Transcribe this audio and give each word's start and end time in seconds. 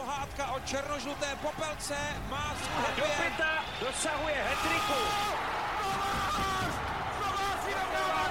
pohádka 0.00 0.52
o 0.56 0.60
černožluté 0.60 1.28
popelce 1.42 1.96
má 2.30 2.54
svůj 2.56 2.96
Do 2.96 3.04
pěta 3.04 3.52
dosahuje 3.80 4.34
hetriku. 4.48 5.00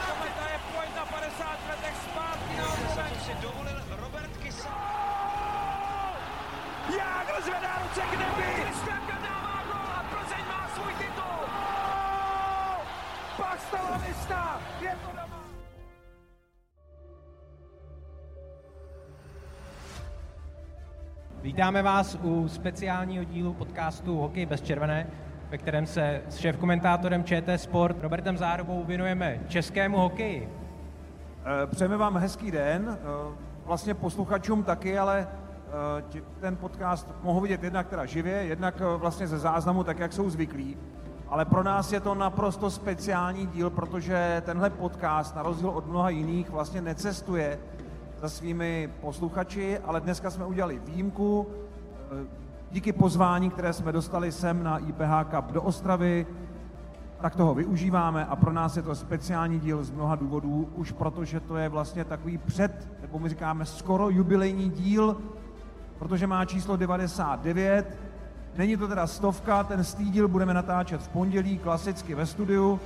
Kometa 0.10 0.46
je 0.54 0.60
pojď 0.74 0.90
na 0.96 1.05
50 1.05 1.60
letech 1.70 1.96
zpátky 2.10 2.54
na 2.58 3.20
si 3.26 3.34
dovolil 3.42 3.79
Robert 4.02 4.38
Kysa. 4.38 4.76
Jágr 6.97 7.42
zvedá 7.42 7.74
ruce 7.83 8.01
k 8.01 8.13
nebi! 8.20 8.63
Kristianka 8.63 9.17
dává 9.22 9.63
gol 9.70 9.90
a 9.97 10.04
Plzeň 10.10 10.46
má 10.47 10.70
svůj 10.76 10.94
titul. 10.94 11.40
Pak! 13.38 13.60
Je 14.81 14.97
to 15.06 15.12
doma! 15.12 15.38
Vítáme 21.41 21.82
vás 21.82 22.18
u 22.23 22.48
speciálního 22.48 23.23
dílu 23.23 23.54
podcastu 23.54 24.18
Hokej 24.18 24.45
bez 24.45 24.62
červené, 24.62 25.08
ve 25.50 25.58
kterém 25.58 25.86
se 25.86 26.22
s 26.30 26.38
šéf-komentátorem 26.38 27.23
ČT 27.23 27.62
Sport 27.62 28.02
Robertem 28.02 28.38
Zárobou 28.38 28.84
věnujeme 28.84 29.40
českému 29.48 29.98
hokeji. 29.98 30.50
Eh, 31.64 31.67
Přejeme 31.67 31.98
vám 31.98 32.17
hezký 32.17 32.52
den, 32.52 32.98
eh, 33.02 33.36
vlastně 33.66 33.94
posluchačům 33.94 34.64
taky, 34.64 34.98
ale 35.00 35.28
eh, 36.17 36.22
ten 36.40 36.55
podcast 36.55 37.08
mohou 37.23 37.42
vidět 37.42 37.64
jednak 37.64 37.88
teda 37.88 38.06
živě, 38.06 38.34
jednak 38.34 38.80
vlastně 38.80 39.28
ze 39.28 39.40
záznamu, 39.40 39.84
tak 39.84 40.00
jak 40.00 40.14
jsou 40.14 40.30
zvyklí. 40.30 40.78
Ale 41.30 41.45
pro 41.45 41.64
nás 41.64 41.94
je 41.94 42.00
to 42.00 42.16
naprosto 42.16 42.72
speciální 42.72 43.48
díl, 43.48 43.70
protože 43.70 44.42
tenhle 44.45 44.70
podcast, 44.70 45.36
na 45.36 45.44
rozdíl 45.44 45.70
od 45.70 45.88
mnoha 45.88 46.09
jiných, 46.09 46.50
vlastně 46.50 46.81
necestuje 46.81 47.59
za 48.22 48.30
svými 48.30 48.90
posluchači, 49.02 49.80
ale 49.80 50.02
dneska 50.02 50.32
jsme 50.32 50.46
udělali 50.46 50.82
výjimku. 50.86 51.48
eh, 52.12 52.28
Díky 52.72 52.94
pozvání, 52.94 53.50
které 53.50 53.73
jsme 53.73 53.92
dostali 53.92 54.31
sem 54.31 54.64
na 54.64 54.78
IPH 54.78 55.25
Cup 55.36 55.52
do 55.52 55.62
Ostravy, 55.62 56.28
tak 57.22 57.36
toho 57.36 57.53
využíváme 57.56 58.25
a 58.25 58.36
pro 58.36 58.53
nás 58.53 58.78
je 58.78 58.84
to 58.84 58.95
speciální 58.95 59.59
díl 59.59 59.84
z 59.84 59.92
mnoha 59.92 60.16
důvodů, 60.16 60.70
už 60.75 60.92
protože 60.92 61.40
to 61.40 61.58
je 61.58 61.70
vlastně 61.70 62.06
takový 62.06 62.38
před, 62.38 62.88
nebo 63.02 63.20
my 63.20 63.30
říkáme 63.30 63.66
skoro 63.66 64.09
jubilejní 64.09 64.70
díl, 64.70 65.17
protože 66.00 66.28
má 66.28 66.45
číslo 66.45 66.78
99. 66.78 67.97
Není 68.58 68.78
to 68.78 68.88
teda 68.88 69.08
stovka, 69.08 69.64
ten 69.64 69.84
stý 69.84 70.12
díl 70.12 70.28
budeme 70.28 70.53
natáčet 70.53 71.02
v 71.02 71.08
pondělí, 71.08 71.58
klasicky 71.58 72.16
ve 72.16 72.25
studiu, 72.25 72.80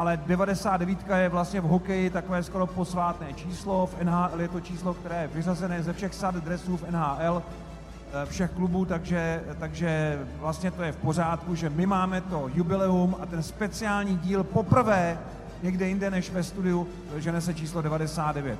ale 0.00 0.16
99 0.16 0.98
je 1.16 1.28
vlastně 1.28 1.60
v 1.60 1.64
hokeji 1.64 2.10
takové 2.10 2.42
skoro 2.42 2.66
posvátné 2.66 3.32
číslo, 3.32 3.86
v 3.86 4.04
NHL 4.04 4.40
je 4.40 4.48
to 4.48 4.60
číslo, 4.60 4.94
které 4.94 5.22
je 5.22 5.28
vyřazené 5.28 5.82
ze 5.82 5.92
všech 5.92 6.14
sad 6.14 6.34
dresů 6.34 6.76
v 6.76 6.90
NHL, 6.90 7.42
eh, 7.42 8.26
všech 8.26 8.50
klubů, 8.50 8.84
takže, 8.84 9.42
takže 9.58 10.18
vlastně 10.38 10.70
to 10.70 10.82
je 10.82 10.92
v 10.92 10.96
pořádku, 10.96 11.54
že 11.54 11.70
my 11.70 11.86
máme 11.86 12.20
to 12.20 12.50
jubileum 12.54 13.16
a 13.20 13.26
ten 13.26 13.42
speciální 13.42 14.16
díl 14.18 14.44
poprvé 14.44 15.18
někde 15.62 15.88
jinde 15.88 16.10
než 16.10 16.30
ve 16.30 16.42
studiu, 16.42 16.88
že 17.16 17.32
nese 17.32 17.54
číslo 17.54 17.82
99. 17.82 18.58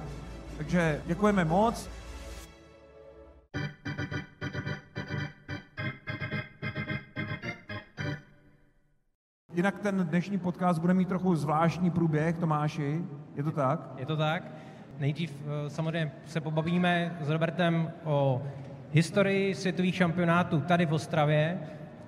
Takže 0.56 1.00
děkujeme 1.06 1.44
moc. 1.44 1.88
Jinak 9.54 9.78
ten 9.78 10.06
dnešní 10.10 10.38
podcast 10.38 10.80
bude 10.80 10.94
mít 10.94 11.08
trochu 11.08 11.34
zvláštní 11.36 11.90
průběh, 11.90 12.38
Tomáši, 12.38 13.04
je 13.36 13.42
to 13.42 13.50
tak? 13.50 13.90
Je 13.96 14.06
to 14.06 14.16
tak? 14.16 14.42
Nejdřív 14.98 15.36
eh, 15.66 15.70
samozřejmě 15.70 16.12
se 16.26 16.40
pobavíme 16.40 17.16
s 17.20 17.28
Robertem 17.28 17.90
o 18.04 18.42
historii 18.92 19.54
světových 19.54 19.94
šampionátů 19.94 20.60
tady 20.60 20.86
v 20.86 20.92
Ostravě 20.92 21.60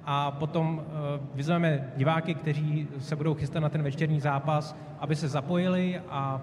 a 0.05 0.31
potom 0.31 0.83
eh, 0.83 1.21
vyzveme 1.35 1.93
diváky, 1.97 2.35
kteří 2.35 2.89
se 2.99 3.17
budou 3.17 3.35
chystat 3.35 3.61
na 3.61 3.69
ten 3.69 3.83
večerní 3.83 4.21
zápas, 4.21 4.77
aby 4.99 5.17
se 5.17 5.29
zapojili 5.29 6.01
a 6.09 6.41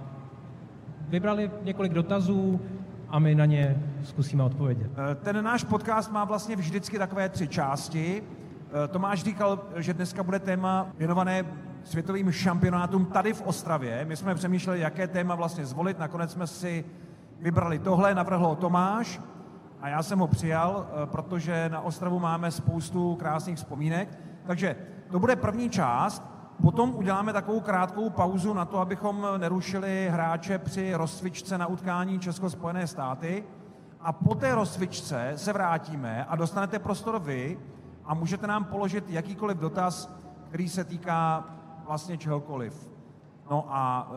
vybrali 1.09 1.51
několik 1.63 1.93
dotazů 1.93 2.61
a 3.09 3.19
my 3.19 3.35
na 3.35 3.45
ně 3.45 3.83
zkusíme 4.03 4.43
odpovědět. 4.43 4.91
Eh, 5.11 5.15
Ten 5.15 5.43
náš 5.43 5.63
podcast 5.63 6.11
má 6.11 6.25
vlastně 6.25 6.55
vždycky 6.55 6.97
takové 6.97 7.29
tři 7.29 7.47
části. 7.47 8.23
Eh, 8.71 8.87
Tomáš 8.87 9.23
říkal, 9.23 9.59
že 9.75 9.93
dneska 9.93 10.23
bude 10.23 10.39
téma 10.39 10.87
věnované 10.97 11.45
světovým 11.83 12.31
šampionátům 12.31 13.05
tady 13.05 13.33
v 13.33 13.41
Ostravě. 13.41 14.05
My 14.05 14.15
jsme 14.15 14.35
přemýšleli, 14.35 14.79
jaké 14.79 15.07
téma 15.07 15.35
vlastně 15.35 15.65
zvolit. 15.65 15.99
Nakonec 15.99 16.31
jsme 16.31 16.47
si 16.47 16.85
vybrali 17.39 17.79
tohle, 17.79 18.15
navrhl 18.15 18.47
ho 18.47 18.55
Tomáš 18.55 19.21
a 19.81 19.89
já 19.89 20.03
jsem 20.03 20.19
ho 20.19 20.27
přijal, 20.27 20.87
eh, 20.87 21.05
protože 21.05 21.69
na 21.69 21.81
Ostravu 21.81 22.19
máme 22.19 22.51
spoustu 22.51 23.15
krásných 23.15 23.57
vzpomínek. 23.57 24.19
Takže 24.45 24.75
to 25.11 25.19
bude 25.19 25.35
první 25.35 25.69
část. 25.69 26.23
Potom 26.61 26.95
uděláme 26.95 27.33
takovou 27.33 27.59
krátkou 27.59 28.09
pauzu 28.09 28.53
na 28.53 28.65
to, 28.65 28.79
abychom 28.79 29.27
nerušili 29.37 30.09
hráče 30.11 30.57
při 30.57 30.93
rozcvičce 30.93 31.57
na 31.57 31.67
utkání 31.67 32.19
Česko-Spojené 32.19 32.87
státy. 32.87 33.43
A 34.01 34.13
po 34.13 34.35
té 34.35 34.55
rozcvičce 34.55 35.33
se 35.35 35.53
vrátíme 35.53 36.25
a 36.25 36.35
dostanete 36.35 36.79
prostor 36.79 37.19
vy 37.19 37.57
a 38.09 38.13
můžete 38.13 38.47
nám 38.47 38.65
položit 38.65 39.09
jakýkoliv 39.09 39.57
dotaz, 39.57 40.15
který 40.47 40.69
se 40.69 40.83
týká 40.83 41.45
vlastně 41.85 42.17
čehokoliv. 42.17 42.89
No 43.51 43.65
a 43.69 44.11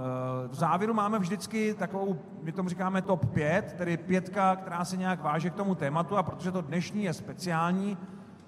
e, 0.44 0.48
v 0.48 0.54
závěru 0.54 0.94
máme 0.94 1.18
vždycky 1.18 1.74
takovou, 1.74 2.18
my 2.42 2.52
tomu 2.52 2.68
říkáme 2.68 3.02
top 3.02 3.26
5, 3.26 3.74
tedy 3.78 3.96
pětka, 3.96 4.56
která 4.56 4.84
se 4.84 4.96
nějak 4.96 5.22
váže 5.22 5.50
k 5.50 5.54
tomu 5.54 5.74
tématu 5.74 6.16
a 6.16 6.22
protože 6.22 6.52
to 6.52 6.60
dnešní 6.60 7.04
je 7.04 7.12
speciální, 7.12 7.98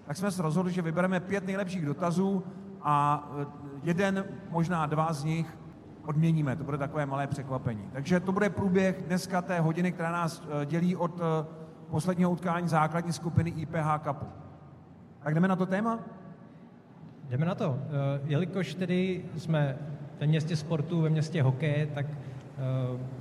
tak 0.05 0.17
jsme 0.17 0.31
se 0.31 0.43
rozhodli, 0.43 0.73
že 0.73 0.83
vybereme 0.83 1.21
pět 1.21 1.47
nejlepších 1.47 1.87
dotazů 1.87 2.45
a 2.83 3.29
e, 3.41 3.47
jeden, 3.83 4.25
možná 4.51 4.87
dva 4.87 5.13
z 5.13 5.25
nich 5.25 5.59
odměníme. 6.07 6.57
To 6.57 6.65
bude 6.65 6.79
takové 6.79 7.07
malé 7.07 7.27
překvapení. 7.27 7.91
Takže 7.93 8.21
to 8.21 8.33
bude 8.33 8.51
průběh 8.51 9.03
dneska 9.03 9.43
té 9.43 9.61
hodiny, 9.61 9.93
která 9.93 10.13
nás 10.13 10.43
e, 10.63 10.67
dělí 10.67 10.97
od 10.97 11.21
posledního 11.91 12.31
utkání 12.31 12.69
základní 12.69 13.13
skupiny 13.13 13.51
IPH 13.51 14.01
Cupu. 14.05 14.44
Tak 15.25 15.35
jdeme 15.35 15.49
na 15.49 15.57
to 15.57 15.67
téma? 15.67 15.99
Jdeme 17.29 17.47
na 17.47 17.55
to. 17.55 17.79
Eh, 17.79 18.21
Jelikož 18.25 18.75
tedy 18.75 19.25
jsme 19.37 19.79
ve 20.21 20.27
městě 20.27 20.57
sportu, 20.57 21.01
ve 21.01 21.09
městě 21.09 21.43
hokeje, 21.43 21.87
tak 21.87 22.07
eh, 22.09 22.63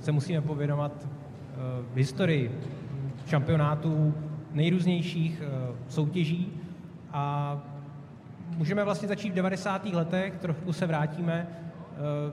se 0.00 0.12
musíme 0.12 0.40
pověnovat 0.40 0.92
eh, 1.06 1.56
historii 1.94 2.60
šampionátů 3.26 4.14
nejrůznějších 4.52 5.42
soutěží 5.88 6.52
a 7.12 7.56
můžeme 8.56 8.84
vlastně 8.84 9.08
začít 9.08 9.30
v 9.30 9.34
90. 9.34 9.86
letech, 9.86 10.36
trochu 10.36 10.72
se 10.72 10.86
vrátíme 10.86 11.46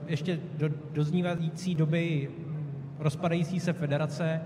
ještě 0.06 0.40
do 0.58 0.68
doznívající 0.92 1.74
doby 1.74 2.30
rozpadající 2.98 3.60
se 3.60 3.72
federace, 3.72 4.40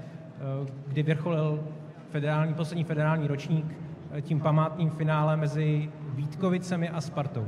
kdy 0.89 1.03
vrcholil 1.03 1.65
federální, 2.11 2.55
poslední 2.55 2.85
federální 2.85 3.27
ročník 3.29 3.86
tím 4.21 4.41
památným 4.41 4.91
finále 4.91 5.37
mezi 5.37 5.93
Vítkovicemi 6.15 6.91
a 6.91 7.01
Spartou. 7.01 7.47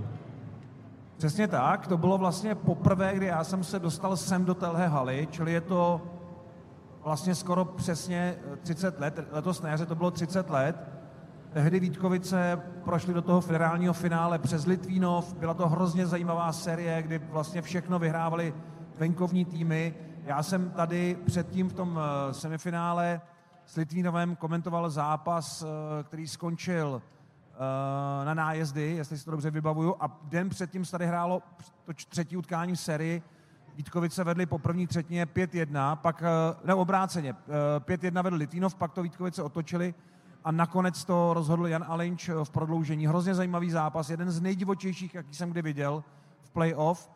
Přesně 1.16 1.48
tak, 1.48 1.86
to 1.86 1.98
bylo 1.98 2.18
vlastně 2.18 2.54
poprvé, 2.54 3.14
kdy 3.14 3.26
já 3.26 3.44
jsem 3.44 3.64
se 3.64 3.78
dostal 3.78 4.16
sem 4.16 4.44
do 4.44 4.54
téhle 4.54 4.86
haly, 4.86 5.28
čili 5.30 5.52
je 5.52 5.60
to 5.60 6.00
vlastně 7.04 7.34
skoro 7.34 7.64
přesně 7.64 8.36
eh, 8.52 8.56
30 8.56 9.00
let, 9.00 9.28
letos 9.30 9.62
na 9.62 9.68
jaře 9.68 9.86
to 9.86 9.94
bylo 9.94 10.10
30 10.10 10.50
let. 10.50 10.76
Tehdy 11.52 11.80
Vítkovice 11.80 12.60
prošly 12.84 13.14
do 13.14 13.22
toho 13.22 13.40
federálního 13.40 13.92
finále 13.92 14.38
přes 14.38 14.66
Litvínov, 14.66 15.34
byla 15.34 15.54
to 15.54 15.68
hrozně 15.68 16.06
zajímavá 16.06 16.52
série, 16.52 17.02
kdy 17.02 17.18
vlastně 17.18 17.62
všechno 17.62 17.98
vyhrávali 17.98 18.54
venkovní 18.98 19.44
týmy. 19.44 19.94
Já 20.24 20.42
jsem 20.42 20.70
tady 20.70 21.16
předtím 21.26 21.68
v 21.68 21.72
tom 21.72 22.00
eh, 22.00 22.34
semifinále 22.34 23.20
s 23.68 23.76
Litvínovem 23.76 24.36
komentoval 24.36 24.90
zápas, 24.90 25.62
eh, 25.62 26.02
který 26.04 26.28
skončil 26.28 27.02
eh, 27.02 28.24
na 28.24 28.34
nájezdy, 28.34 28.94
jestli 28.96 29.18
si 29.18 29.24
to 29.24 29.30
dobře 29.30 29.50
vybavuju, 29.50 29.96
a 30.00 30.18
den 30.22 30.48
předtím 30.48 30.84
se 30.84 30.90
tady 30.90 31.06
hrálo 31.06 31.42
to 31.84 31.92
třetí 32.08 32.36
utkání 32.36 32.74
v 32.74 32.80
sérii. 32.80 33.22
Vítkovice 33.76 34.24
vedli 34.24 34.46
po 34.46 34.58
první 34.58 34.86
třetině 34.86 35.26
5-1, 35.26 35.96
pak, 35.96 36.22
eh, 36.22 36.56
ne 36.64 36.74
obráceně, 36.74 37.30
eh, 37.30 37.80
5-1 37.80 38.22
vedl 38.22 38.36
Litvinov, 38.36 38.74
pak 38.74 38.92
to 38.92 39.02
Vítkovice 39.02 39.42
otočili 39.42 39.94
a 40.44 40.52
nakonec 40.52 41.04
to 41.04 41.34
rozhodl 41.34 41.66
Jan 41.66 41.84
Alinč 41.88 42.28
v 42.44 42.50
prodloužení. 42.50 43.06
Hrozně 43.06 43.34
zajímavý 43.34 43.70
zápas, 43.70 44.10
jeden 44.10 44.30
z 44.30 44.40
nejdivočejších, 44.40 45.14
jaký 45.14 45.34
jsem 45.34 45.50
kdy 45.50 45.62
viděl 45.62 46.04
v 46.42 46.50
playoff. 46.50 47.10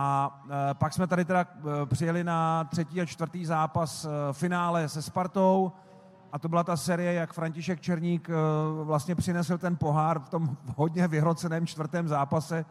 A 0.00 0.40
e, 0.70 0.74
pak 0.74 0.92
jsme 0.92 1.06
tady 1.06 1.24
teda 1.24 1.40
e, 1.40 1.86
přijeli 1.86 2.24
na 2.24 2.64
třetí 2.64 3.00
a 3.00 3.06
čtvrtý 3.06 3.44
zápas 3.44 4.04
e, 4.04 4.08
finále 4.32 4.88
se 4.88 5.02
Spartou 5.02 5.72
a 6.32 6.38
to 6.38 6.48
byla 6.48 6.64
ta 6.64 6.76
série, 6.76 7.12
jak 7.12 7.32
František 7.32 7.80
Černík 7.80 8.30
vlastně 8.82 9.14
přinesl 9.14 9.58
ten 9.58 9.76
pohár 9.76 10.18
v 10.18 10.28
tom 10.28 10.56
hodně 10.76 11.08
vyhroceném 11.08 11.66
čtvrtém 11.66 12.08
zápase 12.08 12.64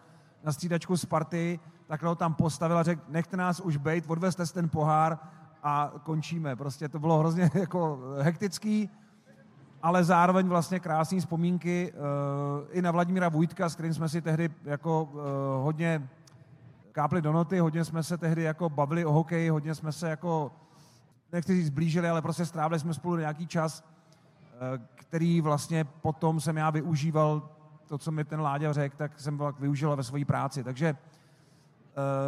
na 0.44 0.52
střídačku 0.52 0.98
Sparty, 0.98 1.60
takhle 1.88 2.10
ho 2.10 2.16
tam 2.16 2.34
postavil 2.34 2.78
a 2.78 2.84
řekl, 2.84 3.02
nechte 3.10 3.38
nás 3.38 3.60
už 3.60 3.78
bejt, 3.78 4.06
odvezte 4.08 4.46
si 4.46 4.54
ten 4.54 4.70
pohár 4.70 5.20
a 5.64 5.92
končíme. 6.04 6.56
Prostě 6.56 6.90
to 6.90 7.00
bylo 7.00 7.20
hrozně 7.20 7.52
jako 7.60 8.00
hektický. 8.22 8.90
ale 9.82 10.04
zároveň 10.04 10.48
vlastně 10.48 10.80
krásné 10.80 11.20
vzpomínky 11.20 11.94
i 12.72 12.82
na 12.82 12.92
Vladimíra 12.92 13.30
Vujtka, 13.30 13.70
s 13.70 13.74
kterým 13.74 13.94
jsme 13.94 14.10
si 14.10 14.22
tehdy 14.22 14.50
jako 14.64 15.10
hodně 15.64 16.10
kápli 16.98 17.22
do 17.22 17.32
noty, 17.32 17.60
hodně 17.60 17.86
jsme 17.86 18.04
se 18.04 18.18
tehdy 18.18 18.44
jako 18.44 18.70
bavili 18.70 19.06
o 19.06 19.12
hokeji, 19.12 19.50
hodně 19.50 19.76
jsme 19.76 19.92
se 19.92 20.10
jako, 20.10 20.52
nechci 21.32 21.56
říct 21.56 21.68
zblížili, 21.68 22.10
ale 22.10 22.22
prostě 22.22 22.46
strávili 22.46 22.80
jsme 22.80 22.94
spolu 22.94 23.18
nějaký 23.18 23.48
čas, 23.48 23.84
uh, 23.84 24.84
který 24.96 25.42
vlastně 25.42 25.84
potom 25.86 26.40
jsem 26.40 26.58
já 26.58 26.70
využíval 26.70 27.50
to, 27.88 27.98
co 27.98 28.12
mi 28.12 28.24
ten 28.24 28.42
Láďa 28.42 28.74
řekl, 28.74 28.98
tak 28.98 29.20
jsem 29.20 29.42
využil 29.60 29.96
ve 29.96 30.04
své 30.04 30.26
práci. 30.26 30.64
Takže 30.64 30.92
uh, 30.94 30.98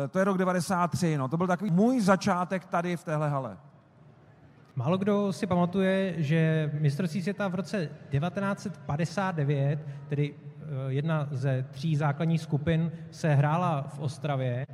to 0.09 0.19
je 0.19 0.25
rok 0.25 0.37
93, 0.37 1.17
no. 1.17 1.27
To 1.27 1.37
byl 1.37 1.47
takový 1.47 1.71
můj 1.71 2.01
začátek 2.01 2.65
tady 2.65 2.97
v 2.97 3.03
téhle 3.03 3.29
hale. 3.29 3.57
Málo 4.75 4.97
kdo 4.97 5.33
si 5.33 5.47
pamatuje, 5.47 6.13
že 6.17 6.71
mistrovství 6.79 7.21
světa 7.21 7.47
v 7.47 7.55
roce 7.55 7.89
1959, 8.11 9.79
tedy 10.09 10.35
eh, 10.35 10.58
jedna 10.87 11.27
ze 11.31 11.65
tří 11.71 11.95
základních 11.95 12.41
skupin, 12.41 12.91
se 13.11 13.35
hrála 13.35 13.81
v 13.81 13.99
Ostravě, 13.99 14.65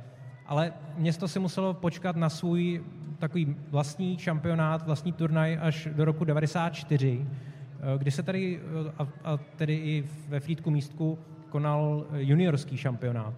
ale 0.46 0.72
město 0.96 1.28
si 1.28 1.38
muselo 1.38 1.74
počkat 1.74 2.16
na 2.16 2.28
svůj 2.28 2.84
takový 3.18 3.56
vlastní 3.70 4.18
šampionát, 4.18 4.86
vlastní 4.86 5.12
turnaj 5.12 5.58
až 5.62 5.88
do 5.92 6.04
roku 6.04 6.24
94, 6.24 7.26
eh, 7.26 7.98
kdy 7.98 8.10
se 8.10 8.22
tady, 8.22 8.60
eh, 8.60 8.92
a, 8.98 9.08
a 9.24 9.36
tedy 9.56 9.74
i 9.74 10.04
ve 10.28 10.40
Frýdku 10.40 10.70
místku, 10.70 11.18
konal 11.48 12.06
juniorský 12.16 12.76
šampionát. 12.76 13.34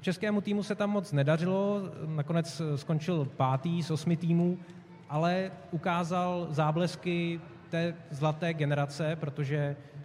Českému 0.00 0.40
týmu 0.40 0.62
se 0.62 0.74
tam 0.74 0.90
moc 0.90 1.12
nedařilo, 1.12 1.82
nakonec 2.06 2.62
skončil 2.76 3.24
pátý 3.36 3.82
z 3.82 3.90
osmi 3.90 4.16
týmů, 4.16 4.58
ale 5.08 5.50
ukázal 5.70 6.46
záblesky 6.50 7.40
té 7.70 7.94
zlaté 8.10 8.54
generace, 8.54 9.16
protože 9.16 9.56
eh, 9.56 9.99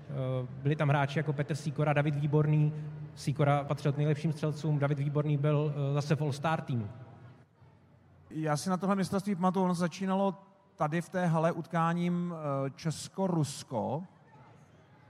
byli 0.63 0.75
tam 0.75 0.90
hráči 0.90 1.19
jako 1.19 1.34
Petr 1.34 1.56
Sýkora, 1.56 1.94
David 1.94 2.16
Výborný. 2.16 2.74
Sýkora 3.16 3.63
patřil 3.63 3.92
k 3.92 3.98
nejlepším 3.98 4.34
střelcům, 4.34 4.80
David 4.80 5.00
Výborný 5.00 5.38
byl 5.38 5.74
eh, 5.75 5.94
zase 5.94 6.16
v 6.16 6.22
All-Star 6.22 6.62
týmu. 6.62 6.90
Já 8.30 8.57
si 8.57 8.69
na 8.69 8.78
tohle 8.78 8.96
mistrovství 8.96 9.36
pamatuju, 9.36 9.66
ono 9.66 9.74
začínalo 9.74 10.36
tady 10.75 11.02
v 11.02 11.10
té 11.10 11.25
hale 11.25 11.52
utkáním 11.52 12.34
eh, 12.36 12.69
Česko-Rusko 12.69 14.04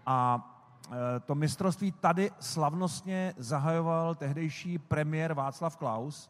a 0.06 0.52
to 1.26 1.36
mistrovství 1.36 1.92
tady 1.92 2.32
slavnostně 2.40 3.34
zahajoval 3.38 4.16
tehdejší 4.16 4.78
premiér 4.78 5.34
Václav 5.34 5.76
Klaus 5.76 6.30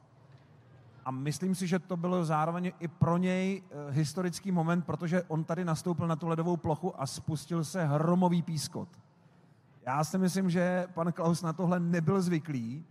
a 1.05 1.11
myslím 1.11 1.55
si, 1.55 1.67
že 1.67 1.79
to 1.79 1.97
bylo 1.97 2.25
zároveň 2.25 2.71
i 2.79 2.87
pro 2.87 3.17
něj 3.17 3.63
eh, 3.63 3.91
historický 3.91 4.51
moment, 4.51 4.85
protože 4.85 5.23
on 5.23 5.43
tady 5.43 5.65
nastoupil 5.65 6.07
na 6.07 6.15
tu 6.15 6.27
ledovou 6.27 6.57
plochu 6.57 7.01
a 7.01 7.05
spustil 7.05 7.63
se 7.63 7.85
hromový 7.85 8.41
pískot. 8.41 8.89
Já 9.85 10.03
si 10.03 10.17
myslím, 10.17 10.49
že 10.49 10.87
pan 10.93 11.11
Klaus 11.11 11.41
na 11.41 11.53
tohle 11.53 11.79
nebyl 11.79 12.21
zvyklý 12.21 12.85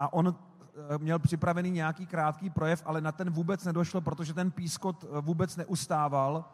a 0.00 0.12
on 0.12 0.34
eh, 0.34 0.98
měl 0.98 1.18
připravený 1.18 1.70
nějaký 1.70 2.06
krátký 2.06 2.50
projev, 2.50 2.82
ale 2.86 3.00
na 3.00 3.12
ten 3.12 3.30
vůbec 3.30 3.64
nedošlo, 3.64 4.00
protože 4.00 4.34
ten 4.34 4.50
pískot 4.50 5.04
eh, 5.04 5.20
vůbec 5.20 5.56
neustával. 5.56 6.44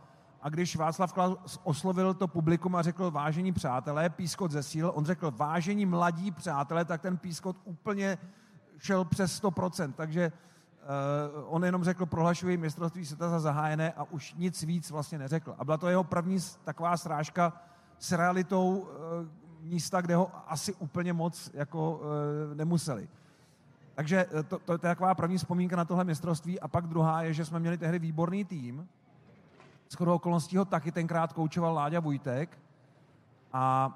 A 0.42 0.48
když 0.48 0.76
Václav 0.76 1.12
Klaus 1.12 1.60
oslovil 1.62 2.14
to 2.14 2.28
publikum 2.28 2.76
a 2.76 2.82
řekl 2.82 3.10
vážení 3.10 3.52
přátelé, 3.52 4.10
pískot 4.10 4.50
zesíl, 4.50 4.92
on 4.94 5.04
řekl 5.04 5.30
vážení 5.30 5.86
mladí 5.86 6.30
přátelé, 6.30 6.84
tak 6.84 7.00
ten 7.00 7.16
pískot 7.16 7.56
úplně 7.64 8.18
šel 8.78 9.04
přes 9.04 9.42
100%. 9.42 9.92
Takže 9.92 10.32
Uh, 10.84 11.44
on 11.54 11.64
jenom 11.64 11.84
řekl, 11.84 12.06
prohlašuji 12.06 12.56
mistrovství 12.56 13.06
světa 13.06 13.28
za 13.28 13.40
zahájené 13.40 13.92
a 13.92 14.04
už 14.04 14.34
nic 14.34 14.62
víc 14.62 14.90
vlastně 14.90 15.18
neřekl. 15.18 15.54
A 15.58 15.64
byla 15.64 15.76
to 15.76 15.88
jeho 15.88 16.04
první 16.04 16.38
taková 16.64 16.96
srážka 16.96 17.52
s 17.98 18.12
realitou 18.12 18.76
uh, 18.76 18.86
místa, 19.60 20.00
kde 20.00 20.16
ho 20.16 20.30
asi 20.46 20.74
úplně 20.74 21.12
moc 21.12 21.50
jako 21.54 21.92
uh, 21.92 22.56
nemuseli. 22.56 23.08
Takže 23.94 24.26
to, 24.32 24.58
to, 24.58 24.58
to 24.58 24.72
je 24.72 24.78
taková 24.78 25.14
první 25.14 25.38
vzpomínka 25.38 25.76
na 25.76 25.84
tohle 25.84 26.04
mistrovství. 26.04 26.60
A 26.60 26.68
pak 26.68 26.86
druhá 26.86 27.22
je, 27.22 27.32
že 27.32 27.44
jsme 27.44 27.60
měli 27.60 27.78
tehdy 27.78 27.98
výborný 27.98 28.44
tým. 28.44 28.88
S 29.88 30.00
okolností 30.00 30.56
ho 30.56 30.64
taky 30.64 30.92
tenkrát 30.92 31.32
koučoval 31.32 31.74
Láďa 31.74 32.00
Vujtek. 32.00 32.58
A 33.52 33.94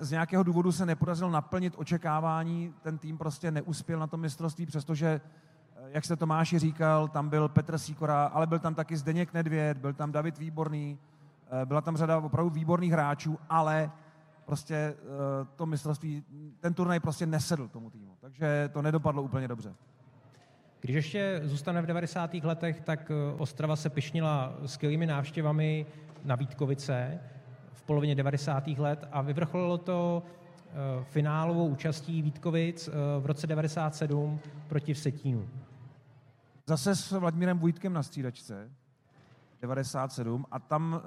z 0.00 0.10
nějakého 0.10 0.42
důvodu 0.42 0.72
se 0.72 0.86
nepodařilo 0.86 1.30
naplnit 1.30 1.74
očekávání. 1.76 2.74
Ten 2.82 2.98
tým 2.98 3.18
prostě 3.18 3.50
neuspěl 3.50 3.98
na 3.98 4.06
tom 4.06 4.20
mistrovství, 4.20 4.66
přestože 4.66 5.20
jak 5.92 6.04
se 6.04 6.16
Tomáši 6.16 6.58
říkal, 6.58 7.08
tam 7.08 7.28
byl 7.28 7.48
Petr 7.48 7.78
Sýkora, 7.78 8.24
ale 8.24 8.46
byl 8.46 8.58
tam 8.58 8.74
taky 8.74 8.96
Zdeněk 8.96 9.34
Nedvěd, 9.34 9.78
byl 9.78 9.92
tam 9.92 10.12
David 10.12 10.38
Výborný, 10.38 10.98
eh, 11.62 11.66
byla 11.66 11.80
tam 11.80 11.96
řada 11.96 12.18
opravdu 12.18 12.50
výborných 12.50 12.92
hráčů, 12.92 13.38
ale 13.48 13.90
prostě 14.44 14.74
eh, 14.74 14.94
to 15.56 15.66
mistrovství, 15.66 16.24
ten 16.60 16.74
turnaj 16.74 17.00
prostě 17.00 17.26
nesedl 17.26 17.68
tomu 17.68 17.90
týmu, 17.90 18.16
takže 18.20 18.70
to 18.72 18.82
nedopadlo 18.82 19.22
úplně 19.22 19.48
dobře. 19.48 19.74
Když 20.80 20.96
ještě 20.96 21.40
zůstane 21.44 21.82
v 21.82 21.86
90. 21.86 22.34
letech, 22.34 22.80
tak 22.80 23.10
eh, 23.10 23.34
Ostrava 23.38 23.76
se 23.76 23.90
pišnila 23.90 24.54
skvělými 24.66 25.06
návštěvami 25.06 25.86
na 26.24 26.34
Vítkovice 26.34 27.20
v 27.72 27.82
polovině 27.82 28.14
90. 28.14 28.66
let 28.66 29.08
a 29.12 29.22
vyvrcholilo 29.22 29.78
to 29.78 30.22
finálovou 31.02 31.68
účastí 31.68 32.22
Vítkovic 32.22 32.88
v 33.20 33.26
roce 33.26 33.46
97 33.46 34.40
proti 34.68 34.94
Vsetínu. 34.94 35.48
Zase 36.68 36.96
s 36.96 37.12
Vladimírem 37.12 37.58
Vujtkem 37.58 37.92
na 37.92 38.02
střídačce, 38.02 38.70
97, 39.60 40.46
a 40.50 40.58
tam 40.58 40.92
uh, 40.92 41.00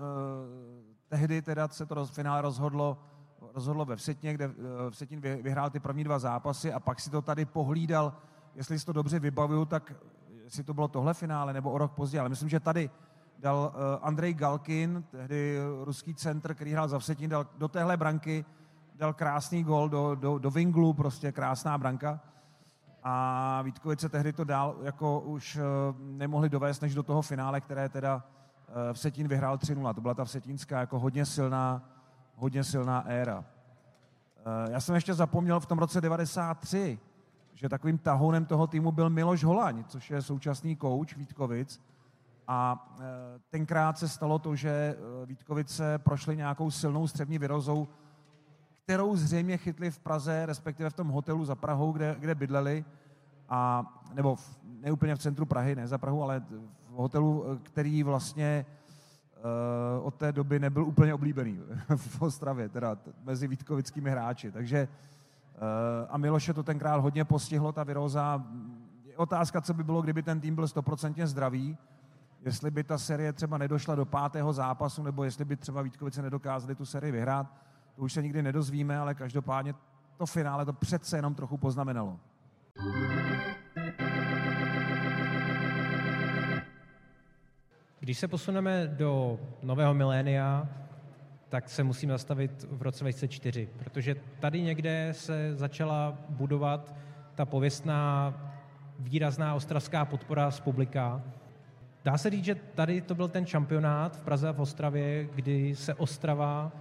tehdy 1.07 1.41
teda 1.41 1.67
se 1.67 1.85
to 1.85 1.95
roz, 1.95 2.09
finále 2.09 2.41
rozhodlo, 2.41 2.97
rozhodlo 3.53 3.85
ve 3.85 3.95
Vsetně, 3.95 4.33
kde 4.33 4.47
uh, 4.47 4.53
Vsetín 4.89 5.21
vyhrál 5.21 5.69
ty 5.69 5.79
první 5.79 6.03
dva 6.03 6.19
zápasy 6.19 6.73
a 6.73 6.79
pak 6.79 6.99
si 6.99 7.09
to 7.09 7.21
tady 7.21 7.45
pohlídal, 7.45 8.13
jestli 8.55 8.79
si 8.79 8.85
to 8.85 8.93
dobře 8.93 9.19
vybavuju, 9.19 9.65
tak 9.65 9.93
jestli 10.43 10.63
to 10.63 10.73
bylo 10.73 10.87
tohle 10.87 11.13
finále 11.13 11.53
nebo 11.53 11.71
o 11.71 11.77
rok 11.77 11.91
později, 11.91 12.19
ale 12.19 12.29
myslím, 12.29 12.49
že 12.49 12.59
tady 12.59 12.89
dal 13.39 13.73
uh, 13.75 14.07
Andrej 14.07 14.33
Galkin, 14.33 15.03
tehdy 15.11 15.59
ruský 15.83 16.15
centr, 16.15 16.53
který 16.53 16.71
hrál 16.71 16.87
za 16.87 16.99
Vsetín, 16.99 17.29
dal 17.29 17.47
do 17.57 17.67
téhle 17.67 17.97
branky, 17.97 18.45
dal 18.95 19.13
krásný 19.13 19.63
gol 19.63 19.89
do, 19.89 20.15
do, 20.15 20.37
do 20.37 20.51
Vinglu, 20.51 20.93
prostě 20.93 21.31
krásná 21.31 21.77
branka 21.77 22.19
a 23.03 23.61
Vítkovice 23.61 24.09
tehdy 24.09 24.33
to 24.33 24.43
dál 24.43 24.75
jako 24.81 25.19
už 25.19 25.55
eh, 25.55 25.61
nemohli 25.99 26.49
dovést 26.49 26.81
než 26.81 26.95
do 26.95 27.03
toho 27.03 27.21
finále, 27.21 27.61
které 27.61 27.89
teda 27.89 28.23
eh, 28.67 28.93
Vsetín 28.93 29.27
vyhrál 29.27 29.57
3-0. 29.57 29.93
To 29.93 30.01
byla 30.01 30.13
ta 30.13 30.25
vsetínská 30.25 30.79
jako 30.79 30.99
hodně 30.99 31.25
silná, 31.25 31.89
hodně 32.35 32.63
silná 32.63 33.03
éra. 33.07 33.45
Eh, 34.37 34.71
já 34.71 34.79
jsem 34.79 34.95
ještě 34.95 35.13
zapomněl 35.13 35.59
v 35.59 35.65
tom 35.65 35.79
roce 35.79 36.01
93, 36.01 36.99
že 37.53 37.69
takovým 37.69 37.97
tahounem 37.97 38.45
toho 38.45 38.67
týmu 38.67 38.91
byl 38.91 39.09
Miloš 39.09 39.43
Holaň, 39.43 39.83
což 39.87 40.11
je 40.11 40.21
současný 40.21 40.75
kouč 40.75 41.15
Vítkovic. 41.15 41.81
A 42.47 42.87
tenkrát 43.49 43.97
se 43.97 44.07
stalo 44.07 44.39
to, 44.39 44.55
že 44.55 44.95
Vítkovice 45.25 45.97
prošly 45.97 46.37
nějakou 46.37 46.71
silnou 46.71 47.07
střední 47.07 47.37
vyrozou, 47.37 47.87
kterou 48.83 49.15
zřejmě 49.15 49.57
chytli 49.57 49.91
v 49.91 49.99
Praze, 49.99 50.45
respektive 50.45 50.89
v 50.89 50.93
tom 50.93 51.07
hotelu 51.07 51.45
za 51.45 51.55
Prahou, 51.55 51.91
kde, 51.91 52.15
kde 52.19 52.35
bydleli, 52.35 52.85
a, 53.51 53.85
nebo 54.13 54.35
v, 54.35 54.57
ne 54.81 54.91
úplně 54.91 55.15
v 55.15 55.19
centru 55.19 55.45
Prahy, 55.45 55.75
ne 55.75 55.87
za 55.87 55.97
Prahu, 55.97 56.23
ale 56.23 56.39
v 56.89 56.93
hotelu, 56.93 57.45
který 57.63 58.03
vlastně 58.03 58.65
uh, 59.99 60.07
od 60.07 60.15
té 60.15 60.31
doby 60.31 60.59
nebyl 60.59 60.85
úplně 60.85 61.13
oblíbený 61.13 61.59
v 61.95 62.21
Ostravě, 62.21 62.69
teda 62.69 62.97
mezi 63.23 63.47
vítkovickými 63.47 64.09
hráči. 64.09 64.51
Takže 64.51 64.87
uh, 64.87 66.07
a 66.09 66.17
Miloše 66.17 66.53
to 66.53 66.63
tenkrát 66.63 66.97
hodně 66.97 67.25
postihlo, 67.25 67.71
ta 67.71 67.83
viróza. 67.83 68.45
Je 69.05 69.17
otázka, 69.17 69.61
co 69.61 69.73
by 69.73 69.83
bylo, 69.83 70.01
kdyby 70.01 70.23
ten 70.23 70.39
tým 70.39 70.55
byl 70.55 70.67
stoprocentně 70.67 71.27
zdravý, 71.27 71.77
jestli 72.41 72.71
by 72.71 72.83
ta 72.83 72.97
série 72.97 73.33
třeba 73.33 73.57
nedošla 73.57 73.95
do 73.95 74.05
pátého 74.05 74.53
zápasu, 74.53 75.03
nebo 75.03 75.23
jestli 75.23 75.45
by 75.45 75.55
třeba 75.55 75.81
Vítkovice 75.81 76.21
nedokázali 76.21 76.75
tu 76.75 76.85
sérii 76.85 77.11
vyhrát 77.11 77.47
to 77.95 78.01
už 78.01 78.13
se 78.13 78.21
nikdy 78.21 78.43
nedozvíme, 78.43 78.97
ale 78.97 79.15
každopádně 79.15 79.75
to 80.17 80.25
finále 80.25 80.65
to 80.65 80.73
přece 80.73 81.17
jenom 81.17 81.35
trochu 81.35 81.57
poznamenalo. 81.57 82.19
Když 87.99 88.17
se 88.17 88.27
posuneme 88.27 88.87
do 88.87 89.39
nového 89.63 89.93
milénia, 89.93 90.69
tak 91.49 91.69
se 91.69 91.83
musím 91.83 92.09
zastavit 92.09 92.65
v 92.71 92.81
roce 92.81 93.03
2004, 93.03 93.69
protože 93.79 94.15
tady 94.39 94.61
někde 94.61 95.09
se 95.11 95.55
začala 95.55 96.17
budovat 96.29 96.95
ta 97.35 97.45
pověstná 97.45 98.33
výrazná 98.99 99.55
ostravská 99.55 100.05
podpora 100.05 100.51
z 100.51 100.59
publika. 100.59 101.21
Dá 102.03 102.17
se 102.17 102.29
říct, 102.29 102.45
že 102.45 102.55
tady 102.55 103.01
to 103.01 103.15
byl 103.15 103.27
ten 103.27 103.45
šampionát 103.45 104.17
v 104.17 104.21
Praze 104.21 104.49
a 104.49 104.51
v 104.51 104.61
Ostravě, 104.61 105.27
kdy 105.35 105.75
se 105.75 105.93
Ostrava 105.93 106.71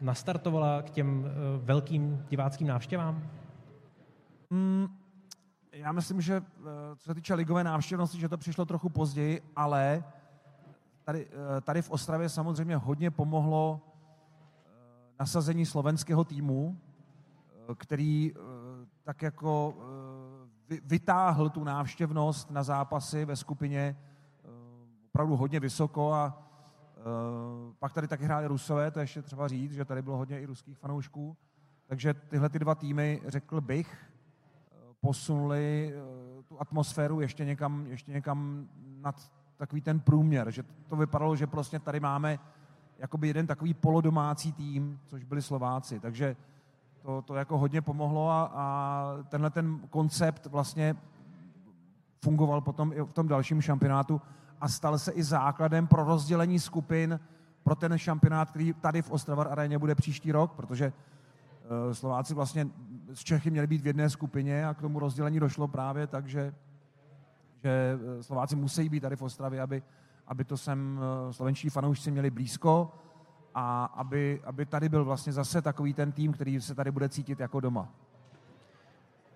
nastartovala 0.00 0.82
k 0.82 0.90
těm 0.90 1.24
eh, 1.26 1.30
velkým 1.64 2.24
diváckým 2.28 2.66
návštěvám? 2.66 3.30
Mm, 4.50 4.86
já 5.78 5.92
myslím, 5.92 6.20
že 6.20 6.36
eh, 6.36 6.62
co 6.96 7.04
se 7.04 7.14
týče 7.14 7.34
ligové 7.34 7.64
návštěvnosti, 7.64 8.20
že 8.20 8.28
to 8.28 8.38
přišlo 8.38 8.64
trochu 8.64 8.88
později, 8.88 9.42
ale 9.56 10.04
tady, 11.04 11.26
eh, 11.26 11.60
tady 11.60 11.82
v 11.82 11.90
Ostravě 11.90 12.28
samozřejmě 12.28 12.76
hodně 12.76 13.10
pomohlo 13.10 13.80
eh, 13.80 14.70
nasazení 15.20 15.66
slovenského 15.66 16.24
týmu, 16.24 16.80
který 17.74 18.34
tak 19.02 19.22
jako 19.22 19.74
vytáhl 20.84 21.50
tu 21.50 21.64
návštěvnost 21.64 22.50
na 22.50 22.62
zápasy 22.62 23.24
ve 23.24 23.36
skupině 23.36 23.96
opravdu 25.08 25.36
hodně 25.36 25.60
vysoko 25.60 26.12
a 26.12 26.42
pak 27.78 27.92
tady 27.92 28.08
taky 28.08 28.24
hráli 28.24 28.46
Rusové, 28.46 28.90
to 28.90 29.00
ještě 29.00 29.22
třeba 29.22 29.48
říct, 29.48 29.72
že 29.72 29.84
tady 29.84 30.02
bylo 30.02 30.16
hodně 30.16 30.40
i 30.40 30.46
ruských 30.46 30.78
fanoušků. 30.78 31.36
Takže 31.86 32.14
tyhle 32.14 32.48
ty 32.48 32.58
dva 32.58 32.74
týmy, 32.74 33.22
řekl 33.26 33.60
bych, 33.60 34.08
posunuli 35.00 35.94
tu 36.48 36.60
atmosféru 36.60 37.20
ještě 37.20 37.44
někam, 37.44 37.86
ještě 37.86 38.12
někam 38.12 38.68
nad 39.00 39.32
takový 39.56 39.80
ten 39.80 40.00
průměr, 40.00 40.50
že 40.50 40.62
to 40.88 40.96
vypadalo, 40.96 41.36
že 41.36 41.46
prostě 41.46 41.78
tady 41.78 42.00
máme 42.00 42.38
jakoby 42.98 43.28
jeden 43.28 43.46
takový 43.46 43.74
polodomácí 43.74 44.52
tým, 44.52 45.00
což 45.06 45.24
byli 45.24 45.42
Slováci, 45.42 46.00
takže 46.00 46.36
to, 47.02 47.22
to 47.22 47.34
jako 47.34 47.58
hodně 47.58 47.82
pomohlo 47.82 48.30
a, 48.30 48.50
a 48.54 49.04
tenhle 49.28 49.50
ten 49.50 49.80
koncept 49.90 50.46
vlastně 50.46 50.96
fungoval 52.22 52.60
potom 52.60 52.92
i 52.92 53.00
v 53.00 53.12
tom 53.12 53.28
dalším 53.28 53.60
šampionátu 53.60 54.20
a 54.60 54.68
stal 54.68 54.98
se 54.98 55.12
i 55.12 55.22
základem 55.22 55.86
pro 55.86 56.04
rozdělení 56.04 56.58
skupin 56.58 57.20
pro 57.62 57.74
ten 57.74 57.98
šampionát, 57.98 58.50
který 58.50 58.72
tady 58.72 59.02
v 59.02 59.10
Ostravar 59.10 59.48
aréně 59.50 59.78
bude 59.78 59.94
příští 59.94 60.32
rok, 60.32 60.52
protože 60.52 60.92
Slováci 61.92 62.34
vlastně 62.34 62.68
z 63.14 63.24
Čechy 63.24 63.50
měli 63.50 63.66
být 63.66 63.82
v 63.82 63.86
jedné 63.86 64.10
skupině 64.10 64.66
a 64.66 64.74
k 64.74 64.80
tomu 64.80 64.98
rozdělení 64.98 65.40
došlo 65.40 65.68
právě 65.68 66.06
tak, 66.06 66.26
že 66.26 66.54
že 67.64 67.98
eh, 68.18 68.22
Slováci 68.22 68.56
musí 68.56 68.88
být 68.88 69.00
tady 69.00 69.16
v 69.16 69.22
Ostravě, 69.22 69.60
aby, 69.60 69.82
aby 70.26 70.44
to 70.44 70.56
sem 70.56 71.00
eh, 71.00 71.32
slovenští 71.32 71.70
fanoušci 71.70 72.10
měli 72.10 72.30
blízko 72.30 72.92
a 73.54 73.84
aby, 73.84 74.40
aby 74.44 74.66
tady 74.66 74.88
byl 74.88 75.04
vlastně 75.04 75.32
zase 75.32 75.62
takový 75.62 75.94
ten 75.94 76.12
tým, 76.12 76.32
který 76.32 76.60
se 76.60 76.74
tady 76.74 76.90
bude 76.90 77.08
cítit 77.08 77.40
jako 77.40 77.60
doma. 77.60 77.88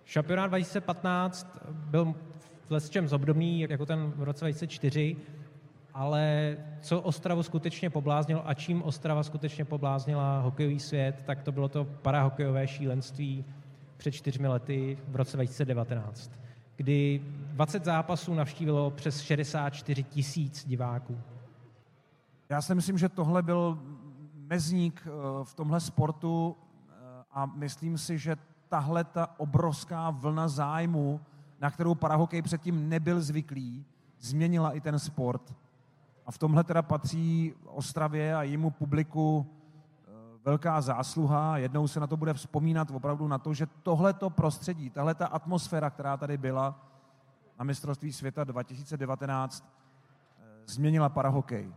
Šampionát 0.05 0.49
2015 0.49 1.57
byl 1.71 2.15
v 2.65 2.71
lesčem 2.71 3.07
obdobný 3.11 3.61
jako 3.61 3.85
ten 3.85 4.11
v 4.15 4.23
roce 4.23 4.45
2004, 4.45 5.17
ale 5.93 6.57
co 6.81 7.01
Ostravu 7.01 7.43
skutečně 7.43 7.89
pobláznilo 7.89 8.47
a 8.47 8.53
čím 8.53 8.83
Ostrava 8.83 9.23
skutečně 9.23 9.65
pobláznila 9.65 10.39
hokejový 10.39 10.79
svět, 10.79 11.23
tak 11.25 11.41
to 11.41 11.51
bylo 11.51 11.69
to 11.69 11.85
parahokejové 11.85 12.67
šílenství 12.67 13.45
před 13.97 14.11
čtyřmi 14.11 14.47
lety 14.47 14.97
v 15.07 15.15
roce 15.15 15.37
2019 15.37 16.43
kdy 16.75 17.21
20 17.25 17.85
zápasů 17.85 18.33
navštívilo 18.33 18.91
přes 18.91 19.21
64 19.21 20.03
tisíc 20.03 20.65
diváků. 20.65 21.21
Já 22.49 22.61
si 22.61 22.75
myslím, 22.75 22.97
že 22.97 23.09
tohle 23.09 23.41
byl 23.41 23.79
mezník 24.33 25.07
eh, 25.07 25.09
v 25.43 25.53
tomhle 25.53 25.79
sportu 25.79 26.55
eh, 26.55 26.93
a 27.31 27.45
myslím 27.45 27.97
si, 27.97 28.17
že 28.17 28.35
tahle 28.69 29.03
ta 29.03 29.39
obrovská 29.39 30.09
vlna 30.09 30.47
zájmu, 30.47 31.21
na 31.61 31.71
kterou 31.71 31.95
parahokej 31.95 32.41
předtím 32.41 32.89
nebyl 32.89 33.21
zvyklý, 33.21 33.85
změnila 34.19 34.71
i 34.71 34.81
ten 34.81 34.99
sport. 34.99 35.55
A 36.25 36.31
v 36.31 36.37
tomhle 36.37 36.63
teda 36.63 36.81
patří 36.81 37.53
Ostravě 37.65 38.35
a 38.35 38.43
jejímu 38.43 38.71
publiku 38.71 39.47
velká 40.45 40.81
zásluha. 40.81 41.57
Jednou 41.57 41.87
se 41.87 41.99
na 41.99 42.07
to 42.07 42.17
bude 42.17 42.33
vzpomínat 42.33 42.91
opravdu 42.91 43.27
na 43.27 43.37
to, 43.37 43.53
že 43.53 43.67
tohleto 43.83 44.29
prostředí, 44.29 44.89
tahle 44.89 45.15
ta 45.15 45.27
atmosféra, 45.27 45.89
která 45.89 46.17
tady 46.17 46.37
byla 46.37 46.79
na 47.59 47.65
mistrovství 47.65 48.13
světa 48.13 48.43
2019, 48.43 49.65
eh, 50.39 50.43
změnila 50.65 51.09
parahokej. 51.09 51.73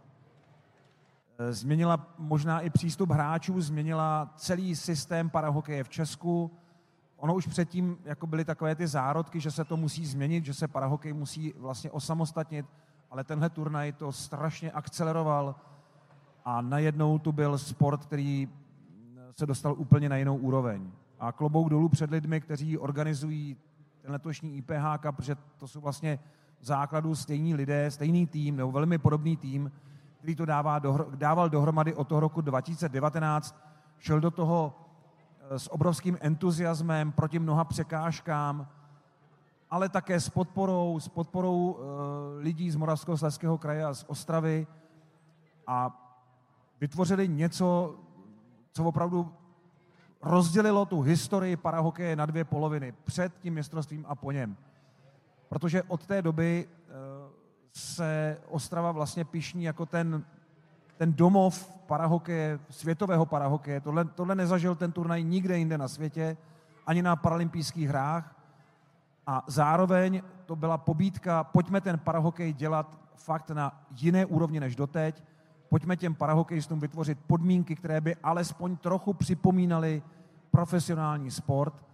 Eh, 1.38 1.52
změnila 1.52 2.06
možná 2.18 2.60
i 2.60 2.70
přístup 2.70 3.10
hráčů, 3.10 3.60
změnila 3.60 4.32
celý 4.36 4.76
systém 4.76 5.30
parahokeje 5.30 5.84
v 5.84 5.88
Česku. 5.88 6.50
Ono 7.16 7.34
už 7.34 7.46
předtím 7.46 7.98
jako 8.04 8.26
byly 8.26 8.44
takové 8.44 8.74
ty 8.74 8.86
zárodky, 8.86 9.40
že 9.40 9.50
se 9.50 9.64
to 9.64 9.76
musí 9.76 10.06
změnit, 10.06 10.44
že 10.44 10.54
se 10.54 10.68
parahokej 10.68 11.12
musí 11.12 11.54
vlastně 11.58 11.90
osamostatnit, 11.90 12.66
ale 13.10 13.24
tenhle 13.24 13.50
turnaj 13.50 13.92
to 13.92 14.12
strašně 14.12 14.72
akceleroval 14.72 15.54
a 16.44 16.60
najednou 16.60 17.18
tu 17.18 17.32
byl 17.32 17.58
sport, 17.58 18.02
který 18.06 18.48
se 19.36 19.46
dostal 19.46 19.74
úplně 19.78 20.08
na 20.08 20.16
jinou 20.16 20.36
úroveň. 20.36 20.90
A 21.18 21.32
klobouk 21.32 21.70
dolů 21.70 21.88
před 21.88 22.10
lidmi, 22.10 22.40
kteří 22.40 22.78
organizují 22.78 23.56
ten 24.02 24.12
letošní 24.12 24.56
IPH 24.56 24.98
protože 25.10 25.36
to 25.56 25.68
jsou 25.68 25.80
vlastně 25.80 26.18
v 26.60 26.64
základu 26.64 27.14
stejní 27.14 27.54
lidé, 27.54 27.90
stejný 27.90 28.26
tým 28.26 28.56
nebo 28.56 28.72
velmi 28.72 28.98
podobný 28.98 29.36
tým, 29.36 29.72
který 30.18 30.36
to 30.36 30.44
dává 30.44 30.80
dohr- 30.80 31.16
dával 31.16 31.50
dohromady 31.50 31.94
od 31.94 32.08
toho 32.08 32.20
roku 32.20 32.40
2019, 32.40 33.56
šel 33.98 34.20
do 34.20 34.30
toho 34.30 34.74
eh, 35.50 35.58
s 35.58 35.72
obrovským 35.72 36.18
entuziasmem 36.20 37.12
proti 37.12 37.38
mnoha 37.38 37.64
překážkám, 37.64 38.68
ale 39.70 39.88
také 39.88 40.20
s 40.20 40.28
podporou, 40.28 41.00
s 41.00 41.08
podporou 41.08 41.70
uh, 41.70 41.78
lidí 42.38 42.70
z 42.70 42.76
Moravskoslezského 42.76 43.58
kraje 43.58 43.84
a 43.84 43.94
z 43.94 44.04
Ostravy 44.08 44.66
a 45.66 46.02
vytvořili 46.80 47.28
něco, 47.28 47.94
co 48.72 48.84
opravdu 48.84 49.32
rozdělilo 50.22 50.86
tu 50.86 51.00
historii 51.00 51.56
parahokeje 51.56 52.16
na 52.16 52.26
dvě 52.26 52.44
poloviny, 52.44 52.94
před 53.04 53.32
tím 53.38 53.54
mistrovstvím 53.54 54.04
a 54.08 54.14
po 54.14 54.32
něm. 54.32 54.56
Protože 55.48 55.82
od 55.82 56.06
té 56.06 56.22
doby 56.22 56.68
eh, 56.68 56.92
se 57.72 58.38
Ostrava 58.48 58.92
vlastně 58.92 59.24
pišní 59.24 59.64
jako 59.64 59.86
ten, 59.86 60.24
ten 60.96 61.12
domov 61.12 61.72
parahokeje, 61.86 62.58
světového 62.70 63.26
parahokeje. 63.26 63.80
Tohle, 63.80 64.04
tohle 64.04 64.34
nezažil 64.34 64.74
ten 64.74 64.92
turnaj 64.92 65.24
nikde 65.24 65.58
jinde 65.58 65.78
na 65.78 65.88
světě, 65.88 66.36
ani 66.86 67.02
na 67.02 67.16
paralympijských 67.16 67.88
hrách. 67.88 68.35
A 69.26 69.44
zároveň 69.46 70.22
to 70.46 70.56
byla 70.56 70.78
pobídka, 70.78 71.44
pojďme 71.44 71.80
ten 71.80 71.98
parahokej 71.98 72.52
dělat 72.52 72.98
fakt 73.14 73.50
na 73.50 73.84
jiné 73.90 74.26
úrovni 74.26 74.60
než 74.60 74.76
doteď, 74.76 75.24
pojďme 75.68 75.96
těm 75.96 76.14
parahokejistům 76.14 76.80
vytvořit 76.80 77.18
podmínky, 77.26 77.76
které 77.76 78.00
by 78.00 78.16
alespoň 78.16 78.76
trochu 78.76 79.12
připomínaly 79.14 80.02
profesionální 80.50 81.30
sport 81.30 81.84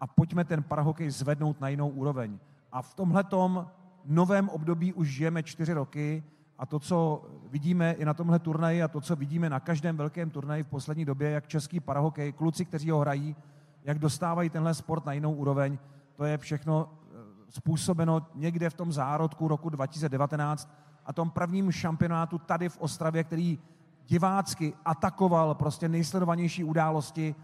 a 0.00 0.06
pojďme 0.06 0.44
ten 0.44 0.62
parahokej 0.62 1.10
zvednout 1.10 1.60
na 1.60 1.68
jinou 1.68 1.88
úroveň. 1.88 2.38
A 2.72 2.82
v 2.82 2.94
tomhletom 2.94 3.66
novém 4.04 4.48
období 4.48 4.92
už 4.92 5.08
žijeme 5.08 5.42
čtyři 5.42 5.72
roky 5.72 6.24
a 6.58 6.66
to, 6.66 6.78
co 6.78 7.24
vidíme 7.50 7.92
i 7.92 8.04
na 8.04 8.14
tomhle 8.14 8.38
turnaji 8.38 8.82
a 8.82 8.88
to, 8.88 9.00
co 9.00 9.16
vidíme 9.16 9.50
na 9.50 9.60
každém 9.60 9.96
velkém 9.96 10.30
turnaji 10.30 10.62
v 10.62 10.66
poslední 10.66 11.04
době, 11.04 11.30
jak 11.30 11.48
český 11.48 11.80
parahokej, 11.80 12.32
kluci, 12.32 12.64
kteří 12.64 12.90
ho 12.90 12.98
hrají, 12.98 13.36
jak 13.84 13.98
dostávají 13.98 14.50
tenhle 14.50 14.74
sport 14.74 15.06
na 15.06 15.12
jinou 15.12 15.32
úroveň, 15.32 15.78
to 16.18 16.24
je 16.24 16.38
všechno 16.38 16.88
eh, 16.88 17.16
způsobeno 17.48 18.26
někde 18.34 18.70
v 18.70 18.74
tom 18.74 18.92
zárodku 18.92 19.48
roku 19.48 19.68
2019 19.68 20.70
a 21.06 21.12
tom 21.12 21.30
prvním 21.30 21.72
šampionátu 21.72 22.38
tady 22.38 22.68
v 22.68 22.78
Ostravě, 22.78 23.24
který 23.24 23.58
divácky 24.06 24.74
atakoval 24.84 25.54
prostě 25.54 25.88
nejsledovanější 25.88 26.64
události 26.64 27.34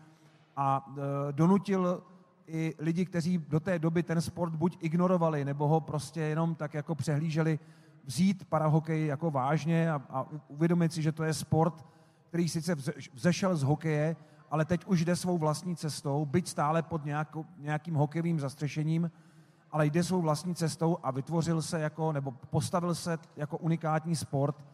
a 0.56 0.86
e, 0.88 1.32
donutil 1.32 2.02
i 2.46 2.74
lidi, 2.78 3.04
kteří 3.04 3.38
do 3.38 3.60
té 3.60 3.78
doby 3.78 4.02
ten 4.02 4.20
sport 4.20 4.54
buď 4.54 4.78
ignorovali, 4.80 5.44
nebo 5.44 5.68
ho 5.68 5.80
prostě 5.80 6.20
jenom 6.20 6.54
tak 6.54 6.74
jako 6.74 6.94
přehlíželi, 6.94 7.58
vzít 8.04 8.44
parahokej 8.44 9.06
jako 9.06 9.30
vážně 9.30 9.92
a, 9.92 10.02
a 10.10 10.26
uvědomit 10.48 10.92
si, 10.92 11.02
že 11.02 11.12
to 11.12 11.24
je 11.24 11.34
sport, 11.34 11.86
který 12.28 12.48
sice 12.48 12.74
vzešel 13.14 13.56
z 13.56 13.62
hokeje, 13.62 14.16
ale 14.50 14.64
teď 14.64 14.84
už 14.86 15.04
jde 15.04 15.16
svou 15.16 15.38
vlastní 15.38 15.76
cestou, 15.76 16.24
byť 16.24 16.48
stále 16.48 16.82
pod 16.82 17.04
nějakou, 17.04 17.46
nějakým 17.58 17.94
hokejovým 17.94 18.40
zastřešením, 18.40 19.10
ale 19.70 19.86
jde 19.86 20.02
svou 20.04 20.22
vlastní 20.22 20.54
cestou 20.54 20.98
a 21.02 21.10
vytvořil 21.10 21.62
se 21.62 21.80
jako, 21.80 22.12
nebo 22.12 22.30
postavil 22.30 22.94
se 22.94 23.18
jako 23.36 23.58
unikátní 23.58 24.16
sport 24.16 24.64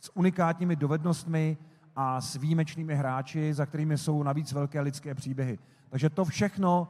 s 0.00 0.16
unikátními 0.16 0.76
dovednostmi 0.76 1.56
a 1.96 2.20
s 2.20 2.36
výjimečnými 2.36 2.94
hráči, 2.94 3.54
za 3.54 3.66
kterými 3.66 3.98
jsou 3.98 4.22
navíc 4.22 4.52
velké 4.52 4.80
lidské 4.80 5.14
příběhy. 5.14 5.58
Takže 5.90 6.10
to 6.10 6.24
všechno 6.24 6.88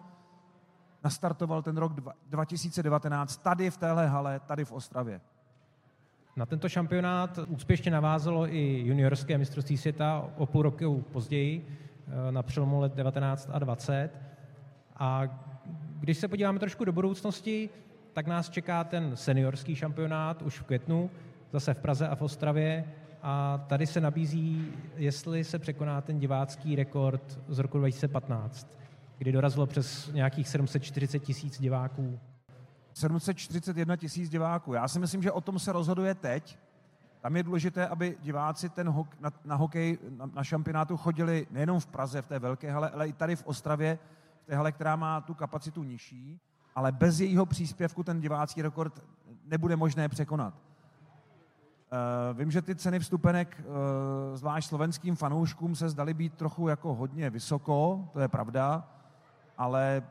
nastartoval 1.04 1.62
ten 1.62 1.76
rok 1.76 1.92
2019 2.26 3.36
tady 3.36 3.70
v 3.70 3.76
téhle 3.76 4.06
hale, 4.06 4.40
tady 4.40 4.64
v 4.64 4.72
Ostravě. 4.72 5.20
Na 6.36 6.46
tento 6.46 6.68
šampionát 6.68 7.38
úspěšně 7.48 7.90
navázalo 7.90 8.54
i 8.54 8.82
juniorské 8.86 9.38
mistrovství 9.38 9.76
světa 9.76 10.24
o 10.36 10.46
půl 10.46 10.62
roku 10.62 11.04
později, 11.12 11.78
na 12.30 12.42
přelomu 12.42 12.80
let 12.80 12.94
19 12.94 13.50
a 13.52 13.58
20. 13.58 14.10
A 14.96 15.22
když 16.00 16.18
se 16.18 16.28
podíváme 16.28 16.58
trošku 16.58 16.84
do 16.84 16.92
budoucnosti, 16.92 17.70
tak 18.12 18.26
nás 18.26 18.50
čeká 18.50 18.84
ten 18.84 19.16
seniorský 19.16 19.74
šampionát 19.74 20.42
už 20.42 20.60
v 20.60 20.64
květnu, 20.64 21.10
zase 21.52 21.74
v 21.74 21.78
Praze 21.78 22.08
a 22.08 22.14
v 22.14 22.22
Ostravě. 22.22 22.84
A 23.22 23.64
tady 23.66 23.86
se 23.86 24.00
nabízí, 24.00 24.72
jestli 24.96 25.44
se 25.44 25.58
překoná 25.58 26.00
ten 26.00 26.18
divácký 26.18 26.76
rekord 26.76 27.40
z 27.48 27.58
roku 27.58 27.78
2015, 27.78 28.76
kdy 29.18 29.32
dorazilo 29.32 29.66
přes 29.66 30.12
nějakých 30.12 30.48
740 30.48 31.18
tisíc 31.18 31.60
diváků. 31.60 32.18
741 32.94 33.96
tisíc 33.96 34.30
diváků. 34.30 34.74
Já 34.74 34.88
si 34.88 34.98
myslím, 34.98 35.22
že 35.22 35.32
o 35.32 35.40
tom 35.40 35.58
se 35.58 35.72
rozhoduje 35.72 36.14
teď. 36.14 36.58
Tam 37.20 37.36
je 37.36 37.42
důležité, 37.42 37.88
aby 37.88 38.16
diváci 38.22 38.68
ten 38.68 38.88
hok, 38.88 39.08
na, 39.20 39.30
na 39.44 39.56
hokej 39.56 39.98
na, 40.08 40.26
na 40.34 40.44
šampionátu 40.44 40.96
chodili 40.96 41.46
nejenom 41.50 41.80
v 41.80 41.86
Praze, 41.86 42.22
v 42.22 42.26
té 42.26 42.38
velké 42.38 42.72
hale, 42.72 42.90
ale 42.90 43.08
i 43.08 43.12
tady 43.12 43.36
v 43.36 43.46
Ostravě, 43.46 43.98
v 44.42 44.46
té 44.46 44.56
hale, 44.56 44.72
která 44.72 44.96
má 44.96 45.20
tu 45.20 45.34
kapacitu 45.34 45.82
nižší, 45.82 46.40
ale 46.74 46.92
bez 46.92 47.20
jejího 47.20 47.46
příspěvku 47.46 48.02
ten 48.02 48.20
divácký 48.20 48.62
rekord 48.62 49.04
nebude 49.44 49.76
možné 49.76 50.08
překonat. 50.08 50.54
Uh, 50.54 52.38
vím, 52.38 52.50
že 52.50 52.62
ty 52.62 52.74
ceny 52.74 52.98
vstupenek, 52.98 53.60
uh, 53.60 54.36
zvlášť 54.36 54.68
slovenským 54.68 55.16
fanouškům, 55.16 55.76
se 55.76 55.88
zdali 55.88 56.14
být 56.14 56.34
trochu 56.34 56.68
jako 56.68 56.94
hodně 56.94 57.30
vysoko, 57.30 58.08
to 58.12 58.20
je 58.20 58.28
pravda, 58.28 58.88
ale 59.58 60.02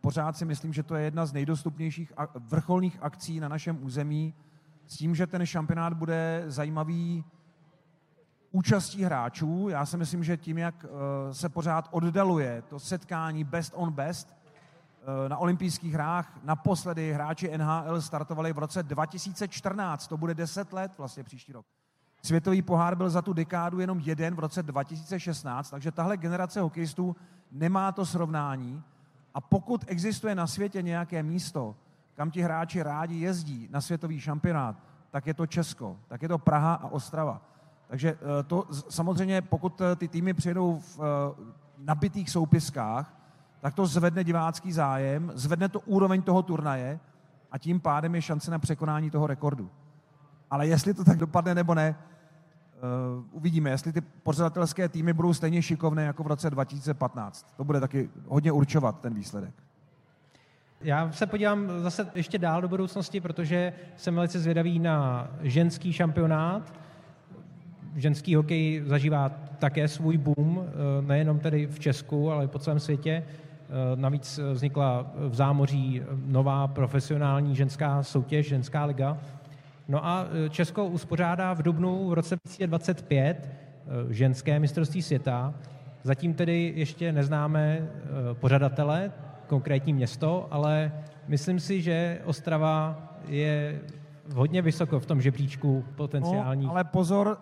pořád 0.00 0.36
si 0.36 0.44
myslím, 0.44 0.72
že 0.72 0.82
to 0.82 0.94
je 0.94 1.04
jedna 1.04 1.26
z 1.26 1.32
nejdostupnějších 1.32 2.12
vrcholných 2.38 2.98
akcí 3.02 3.40
na 3.40 3.48
našem 3.48 3.84
území, 3.84 4.34
s 4.86 4.96
tím, 4.96 5.14
že 5.14 5.26
ten 5.26 5.46
šampionát 5.46 5.94
bude 5.94 6.44
zajímavý 6.46 7.24
účastí 8.54 9.02
hráčů. 9.02 9.68
Já 9.68 9.86
si 9.86 9.96
myslím, 9.96 10.24
že 10.24 10.36
tím, 10.36 10.58
jak 10.58 10.84
eh, 10.84 11.34
se 11.34 11.48
pořád 11.48 11.88
oddaluje 11.90 12.62
to 12.62 12.78
setkání 12.78 13.44
best 13.44 13.72
on 13.76 13.92
best, 13.92 14.34
eh, 14.34 15.28
na 15.28 15.36
olympijských 15.36 15.94
hrách 15.94 16.38
naposledy 16.42 17.12
hráči 17.12 17.58
NHL 17.58 18.00
startovali 18.00 18.52
v 18.52 18.58
roce 18.58 18.82
2014, 18.82 20.06
to 20.06 20.16
bude 20.16 20.34
10 20.34 20.72
let 20.72 20.92
vlastně 20.98 21.24
příští 21.24 21.52
rok. 21.52 21.66
Světový 22.22 22.62
pohár 22.62 22.96
byl 22.96 23.10
za 23.10 23.22
tu 23.22 23.32
dekádu 23.32 23.80
jenom 23.80 24.00
jeden 24.00 24.34
v 24.34 24.38
roce 24.38 24.62
2016, 24.62 25.70
takže 25.70 25.92
tahle 25.92 26.16
generace 26.16 26.60
hokejistů 26.60 27.16
nemá 27.52 27.92
to 27.92 28.06
srovnání. 28.06 28.82
A 29.34 29.40
pokud 29.40 29.84
existuje 29.86 30.34
na 30.34 30.46
světě 30.46 30.82
nějaké 30.82 31.22
místo, 31.22 31.76
kam 32.14 32.30
ti 32.30 32.42
hráči 32.42 32.82
rádi 32.82 33.20
jezdí 33.20 33.68
na 33.70 33.80
světový 33.80 34.20
šampionát, 34.20 34.76
tak 35.10 35.26
je 35.26 35.34
to 35.34 35.46
Česko, 35.46 35.96
tak 36.08 36.22
je 36.22 36.28
to 36.28 36.38
Praha 36.38 36.74
a 36.74 36.88
Ostrava. 36.88 37.42
Takže 37.88 38.10
eh, 38.10 38.42
to 38.42 38.66
samozřejmě, 38.88 39.42
pokud 39.42 39.80
eh, 39.80 39.96
ty 39.96 40.08
týmy 40.08 40.34
přijedou 40.34 40.78
v 40.78 41.00
eh, 41.00 41.04
nabitých 41.78 42.30
soupiskách, 42.30 43.14
tak 43.60 43.74
to 43.74 43.86
zvedne 43.86 44.24
divácký 44.24 44.72
zájem, 44.72 45.32
zvedne 45.34 45.68
to 45.68 45.80
úroveň 45.80 46.22
toho 46.22 46.42
turnaje 46.42 47.00
a 47.50 47.58
tím 47.58 47.80
pádem 47.80 48.14
je 48.14 48.22
šance 48.22 48.50
na 48.50 48.58
překonání 48.58 49.10
toho 49.10 49.26
rekordu. 49.26 49.70
Ale 50.50 50.66
jestli 50.66 50.94
to 50.94 51.04
tak 51.04 51.18
dopadne 51.18 51.54
nebo 51.54 51.74
ne, 51.74 51.96
uvidíme. 53.32 53.70
Jestli 53.70 53.92
ty 53.92 54.00
pořadatelské 54.00 54.88
týmy 54.88 55.12
budou 55.12 55.34
stejně 55.34 55.62
šikovné 55.62 56.04
jako 56.04 56.22
v 56.22 56.26
roce 56.26 56.50
2015. 56.50 57.46
To 57.56 57.64
bude 57.64 57.80
taky 57.80 58.10
hodně 58.28 58.52
určovat 58.52 59.00
ten 59.00 59.14
výsledek. 59.14 59.63
Já 60.84 61.12
se 61.12 61.26
podívám 61.26 61.70
zase 61.82 62.06
ještě 62.14 62.38
dál 62.38 62.62
do 62.62 62.68
budoucnosti, 62.68 63.20
protože 63.20 63.72
jsem 63.96 64.14
velice 64.14 64.40
zvědavý 64.40 64.78
na 64.78 65.28
ženský 65.42 65.92
šampionát. 65.92 66.74
Ženský 67.96 68.34
hokej 68.34 68.82
zažívá 68.86 69.28
také 69.58 69.88
svůj 69.88 70.18
boom, 70.18 70.66
eh, 70.66 71.02
nejenom 71.06 71.38
tedy 71.38 71.66
v 71.66 71.78
Česku, 71.78 72.30
ale 72.30 72.44
i 72.44 72.48
po 72.48 72.58
celém 72.58 72.80
světě. 72.80 73.24
Eh, 73.24 73.96
navíc 73.96 74.40
vznikla 74.52 75.12
v 75.16 75.34
zámoří 75.34 76.02
nová 76.26 76.68
profesionální 76.68 77.56
ženská 77.56 78.02
soutěž, 78.02 78.48
ženská 78.48 78.84
liga. 78.84 79.18
No 79.88 80.06
a 80.06 80.26
eh, 80.46 80.48
Česko 80.48 80.84
uspořádá 80.84 81.52
v 81.52 81.62
Dubnu 81.62 82.08
v 82.08 82.12
roce 82.12 82.36
2025 82.66 83.48
ženské 84.10 84.58
mistrovství 84.58 85.02
světa. 85.02 85.54
Zatím 86.02 86.34
tedy 86.34 86.72
ještě 86.76 87.12
neznáme 87.12 87.88
pořadatele, 88.32 89.12
konkrétní 89.46 89.92
město, 89.92 90.48
ale 90.50 90.92
myslím 91.28 91.60
si, 91.60 91.82
že 91.82 92.20
Ostrava 92.24 92.96
je 93.28 93.80
hodně 94.34 94.62
vysoko 94.62 95.00
v 95.00 95.06
tom 95.06 95.20
žebříčku 95.20 95.84
potenciální. 95.96 96.66
No, 96.66 96.70
ale 96.70 96.84
pozor, 96.84 97.38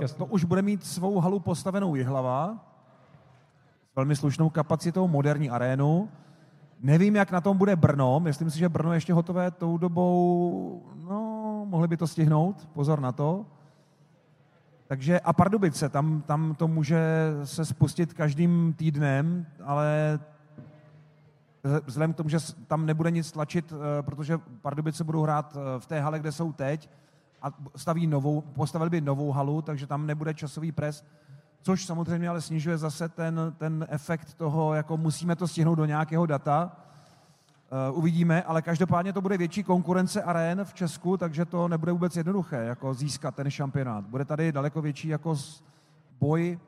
uh, 0.00 0.06
to 0.06 0.26
už 0.26 0.44
bude 0.44 0.62
mít 0.62 0.84
svou 0.84 1.20
halu 1.20 1.40
postavenou 1.40 1.94
Jihlava, 1.94 2.56
s 3.92 3.96
velmi 3.96 4.16
slušnou 4.16 4.50
kapacitou, 4.50 5.08
moderní 5.08 5.50
arénu. 5.50 6.08
Nevím, 6.80 7.16
jak 7.16 7.32
na 7.32 7.40
tom 7.40 7.56
bude 7.56 7.76
Brno. 7.76 8.20
Myslím 8.20 8.50
si, 8.50 8.58
že 8.58 8.68
Brno 8.68 8.92
je 8.92 8.96
ještě 8.96 9.12
hotové 9.12 9.50
tou 9.50 9.78
dobou, 9.78 10.82
no, 11.08 11.64
mohli 11.68 11.88
by 11.88 11.96
to 11.96 12.06
stihnout, 12.06 12.68
pozor 12.72 13.00
na 13.00 13.12
to. 13.12 13.46
Takže 14.86 15.20
a 15.20 15.32
Pardubice, 15.32 15.88
tam, 15.88 16.22
tam 16.26 16.54
to 16.54 16.68
může 16.68 17.00
se 17.44 17.64
spustit 17.64 18.12
každým 18.12 18.74
týdnem, 18.76 19.46
ale 19.64 20.18
vzhledem 21.86 22.12
k 22.12 22.16
tomu, 22.16 22.28
že 22.28 22.38
tam 22.66 22.86
nebude 22.86 23.10
nic 23.10 23.32
tlačit, 23.32 23.72
eh, 23.72 24.02
protože 24.02 24.38
Pardubice 24.38 25.04
budou 25.04 25.22
hrát 25.22 25.56
eh, 25.56 25.80
v 25.80 25.86
té 25.86 26.00
hale, 26.00 26.18
kde 26.18 26.32
jsou 26.32 26.52
teď 26.52 26.90
a 27.42 27.50
staví 27.76 28.06
novou, 28.06 28.40
postavili 28.40 28.90
by 28.90 29.00
novou 29.00 29.30
halu, 29.30 29.62
takže 29.62 29.86
tam 29.86 30.06
nebude 30.06 30.34
časový 30.34 30.72
pres, 30.72 31.04
což 31.62 31.86
samozřejmě 31.86 32.28
ale 32.28 32.40
snižuje 32.40 32.78
zase 32.78 33.08
ten, 33.08 33.54
ten 33.58 33.86
efekt 33.88 34.34
toho, 34.34 34.74
jako 34.74 34.96
musíme 34.96 35.36
to 35.36 35.48
stihnout 35.48 35.74
do 35.74 35.84
nějakého 35.84 36.26
data. 36.26 36.76
Uh, 37.90 37.98
uvidíme, 37.98 38.42
ale 38.42 38.62
každopádně 38.62 39.12
to 39.12 39.20
bude 39.20 39.38
větší 39.38 39.62
konkurence 39.62 40.22
arén 40.22 40.64
v 40.64 40.74
Česku, 40.74 41.16
takže 41.16 41.44
to 41.44 41.68
nebude 41.68 41.92
vůbec 41.92 42.16
jednoduché, 42.16 42.56
jako 42.56 42.94
získat 42.94 43.34
ten 43.34 43.50
šampionát. 43.50 44.04
Bude 44.04 44.24
tady 44.24 44.52
daleko 44.52 44.82
větší 44.82 45.08
jako 45.08 45.36
boj 46.20 46.58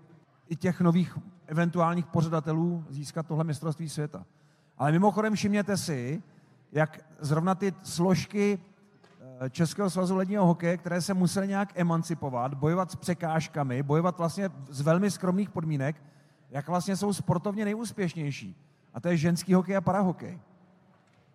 i 0.49 0.57
těch 0.57 0.81
nových 0.81 1.19
eventuálních 1.47 2.07
pořadatelů 2.07 2.85
získat 2.91 3.27
tohle 3.27 3.45
mistrovství 3.45 3.89
světa. 3.89 4.25
Ale 4.79 4.93
mimochodem 4.93 5.35
všimněte 5.35 5.77
si, 5.77 6.23
jak 6.73 7.01
zrovna 7.21 7.55
ty 7.55 7.75
složky 7.83 8.59
eh, 9.41 9.51
Českého 9.51 9.91
svazu 9.91 10.17
ledního 10.17 10.47
hokeje, 10.47 10.77
které 10.77 11.03
se 11.03 11.15
musely 11.15 11.49
nějak 11.49 11.73
emancipovat, 11.75 12.55
bojovat 12.55 12.91
s 12.91 12.97
překážkami, 12.97 13.83
bojovat 13.83 14.19
vlastně 14.19 14.51
z 14.69 14.81
velmi 14.81 15.11
skromných 15.11 15.51
podmínek, 15.51 16.03
jak 16.51 16.69
vlastně 16.69 16.97
jsou 16.97 17.13
sportovně 17.13 17.65
nejúspěšnější. 17.65 18.57
A 18.95 19.01
to 19.01 19.09
je 19.09 19.17
ženský 19.17 19.55
hokej 19.55 19.77
a 19.77 19.81
parahokej. 19.81 20.41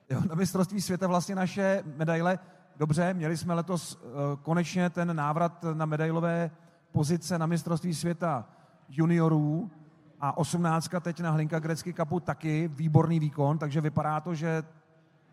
Jo, 0.09 0.21
na 0.29 0.35
mistrovství 0.35 0.81
světa 0.81 1.07
vlastně 1.07 1.35
naše 1.35 1.83
medaile, 1.97 2.39
dobře, 2.77 3.13
měli 3.13 3.37
jsme 3.37 3.53
letos 3.53 3.95
uh, 3.95 4.01
konečně 4.43 4.89
ten 4.89 5.15
návrat 5.15 5.65
na 5.73 5.85
medailové 5.85 6.51
pozice 6.91 7.39
na 7.39 7.45
mistrovství 7.45 7.93
světa 7.93 8.45
juniorů, 8.89 9.71
a 10.19 10.37
osmnáctka 10.37 10.99
teď 10.99 11.19
na 11.19 11.31
Hlinka 11.31 11.59
Grecky 11.59 11.93
Cupu 11.93 12.19
taky 12.19 12.67
výborný 12.67 13.19
výkon, 13.19 13.57
takže 13.57 13.81
vypadá 13.81 14.19
to, 14.19 14.35
že 14.35 14.63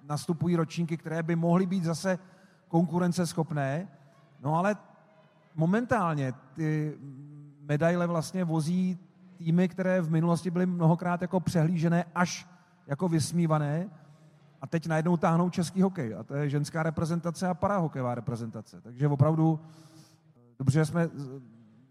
nastupují 0.02 0.56
ročníky, 0.56 0.96
které 0.96 1.22
by 1.22 1.36
mohly 1.36 1.66
být 1.66 1.84
zase 1.84 2.18
konkurenceschopné. 2.68 3.88
No 4.40 4.54
ale 4.54 4.76
momentálně 5.54 6.32
ty 6.54 6.98
medaile 7.60 8.06
vlastně 8.06 8.44
vozí 8.44 8.98
týmy, 9.36 9.68
které 9.68 10.00
v 10.00 10.10
minulosti 10.10 10.50
byly 10.50 10.66
mnohokrát 10.66 11.22
jako 11.22 11.40
přehlížené 11.40 12.04
až 12.14 12.48
jako 12.86 13.08
vysmívané 13.08 13.90
a 14.60 14.66
teď 14.66 14.86
najednou 14.86 15.16
táhnou 15.16 15.50
český 15.50 15.82
hokej 15.82 16.14
a 16.14 16.22
to 16.22 16.34
je 16.34 16.48
ženská 16.48 16.82
reprezentace 16.82 17.48
a 17.48 17.54
parahokejová 17.54 18.14
reprezentace. 18.14 18.80
Takže 18.80 19.08
opravdu 19.08 19.60
dobře, 20.58 20.78
že 20.78 20.84
jsme 20.84 21.08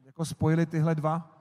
jako 0.06 0.26
spojili 0.26 0.66
tyhle 0.66 0.96
dva 0.96 1.35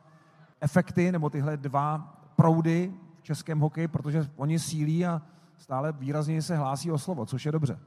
efekty 0.64 1.12
nebo 1.12 1.30
tyhle 1.30 1.56
dva 1.56 1.98
proudy 2.36 2.92
v 3.20 3.22
českém 3.22 3.60
hokeji, 3.60 3.88
protože 3.88 4.30
oni 4.36 4.58
sílí 4.58 5.06
a 5.06 5.22
stále 5.58 5.92
výrazně 5.92 6.42
se 6.42 6.56
hlásí 6.56 6.90
o 6.90 6.98
slovo, 6.98 7.26
což 7.26 7.46
je 7.46 7.52
dobře. 7.52 7.78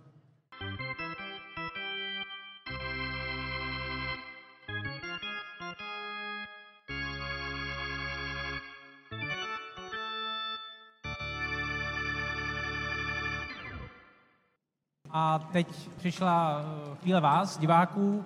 A 15.12 15.40
teď 15.40 15.90
přišla 15.98 16.62
eh, 16.62 16.96
chvíle 16.96 17.22
vás, 17.22 17.58
diváků. 17.58 18.24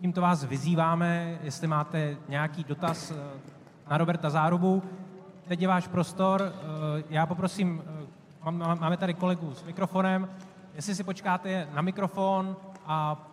Tímto 0.00 0.20
vás 0.20 0.44
vyzýváme, 0.44 1.38
jestli 1.42 1.66
máte 1.66 2.16
nějaký 2.28 2.64
dotaz 2.64 3.10
eh, 3.10 3.57
na 3.90 3.98
Roberta 3.98 4.30
Zárubu. 4.30 4.82
Teď 5.48 5.62
je 5.62 5.68
váš 5.68 5.86
prostor. 5.86 6.42
Eh, 6.42 7.04
já 7.10 7.26
poprosím, 7.26 7.82
eh, 8.44 8.50
máme 8.50 8.96
tady 8.96 9.14
kolegu 9.14 9.54
s 9.54 9.64
mikrofonem, 9.64 10.28
jestli 10.74 10.94
si 10.94 11.04
počkáte 11.04 11.68
na 11.74 11.82
mikrofon 11.82 12.56
a 12.86 13.26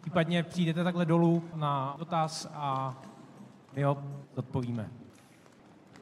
případně 0.00 0.42
přijdete 0.42 0.84
takhle 0.84 1.04
dolů 1.04 1.44
na 1.54 1.94
dotaz 1.98 2.48
a 2.54 2.94
my 3.76 3.82
ho 3.82 4.02
odpovíme. 4.34 4.88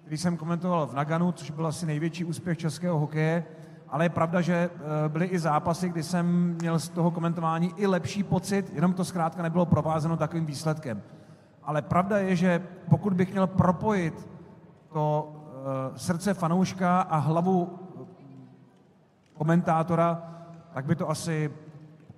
který 0.00 0.16
jsem 0.16 0.36
komentoval 0.36 0.86
v 0.86 0.94
Naganu, 0.94 1.32
což 1.32 1.50
byl 1.50 1.66
asi 1.66 1.86
největší 1.86 2.24
úspěch 2.24 2.58
českého 2.58 2.98
hokeje, 2.98 3.44
ale 3.88 4.04
je 4.04 4.08
pravda, 4.08 4.40
že 4.40 4.70
uh, 4.74 4.82
byly 5.08 5.26
i 5.26 5.38
zápasy, 5.38 5.88
kdy 5.88 6.02
jsem 6.02 6.56
měl 6.58 6.78
z 6.78 6.88
toho 6.88 7.10
komentování 7.10 7.72
i 7.76 7.86
lepší 7.86 8.22
pocit, 8.22 8.70
jenom 8.74 8.92
to 8.92 9.04
zkrátka 9.04 9.42
nebylo 9.42 9.66
provázeno 9.66 10.16
takovým 10.16 10.46
výsledkem. 10.46 11.02
Ale 11.62 11.82
pravda 11.82 12.18
je, 12.18 12.36
že 12.36 12.62
pokud 12.90 13.12
bych 13.14 13.30
měl 13.30 13.46
propojit 13.46 14.28
to 14.92 15.32
uh, 15.32 15.96
srdce 15.96 16.34
fanouška 16.34 17.00
a 17.00 17.16
hlavu 17.16 17.78
komentátora, 19.34 20.22
tak 20.74 20.84
by 20.84 20.94
to 20.96 21.10
asi 21.10 21.50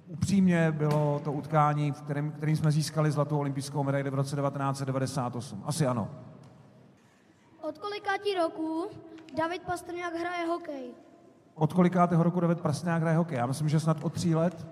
upřímně 0.08 0.72
bylo 0.72 1.20
to 1.24 1.32
utkání, 1.32 1.92
v 1.92 2.02
kterým, 2.02 2.32
kterým 2.32 2.56
jsme 2.56 2.72
získali 2.72 3.10
zlatou 3.10 3.38
olympijskou 3.38 3.82
medaili 3.82 4.10
v 4.10 4.14
roce 4.14 4.36
1998. 4.36 5.62
Asi 5.66 5.86
ano. 5.86 6.10
Od 7.68 7.78
kolikátí 7.78 8.34
roku 8.34 8.86
David 9.38 9.62
Pastrňák 9.62 10.14
hraje 10.14 10.46
hokej? 10.46 10.94
Od 11.54 11.72
kolikátého 11.72 12.22
roku 12.22 12.40
David 12.40 12.60
Prasňák 12.60 13.02
hraje 13.02 13.16
hokej? 13.16 13.38
Já 13.38 13.46
myslím, 13.46 13.68
že 13.68 13.80
snad 13.80 14.04
od 14.04 14.12
tří 14.12 14.34
let. 14.34 14.66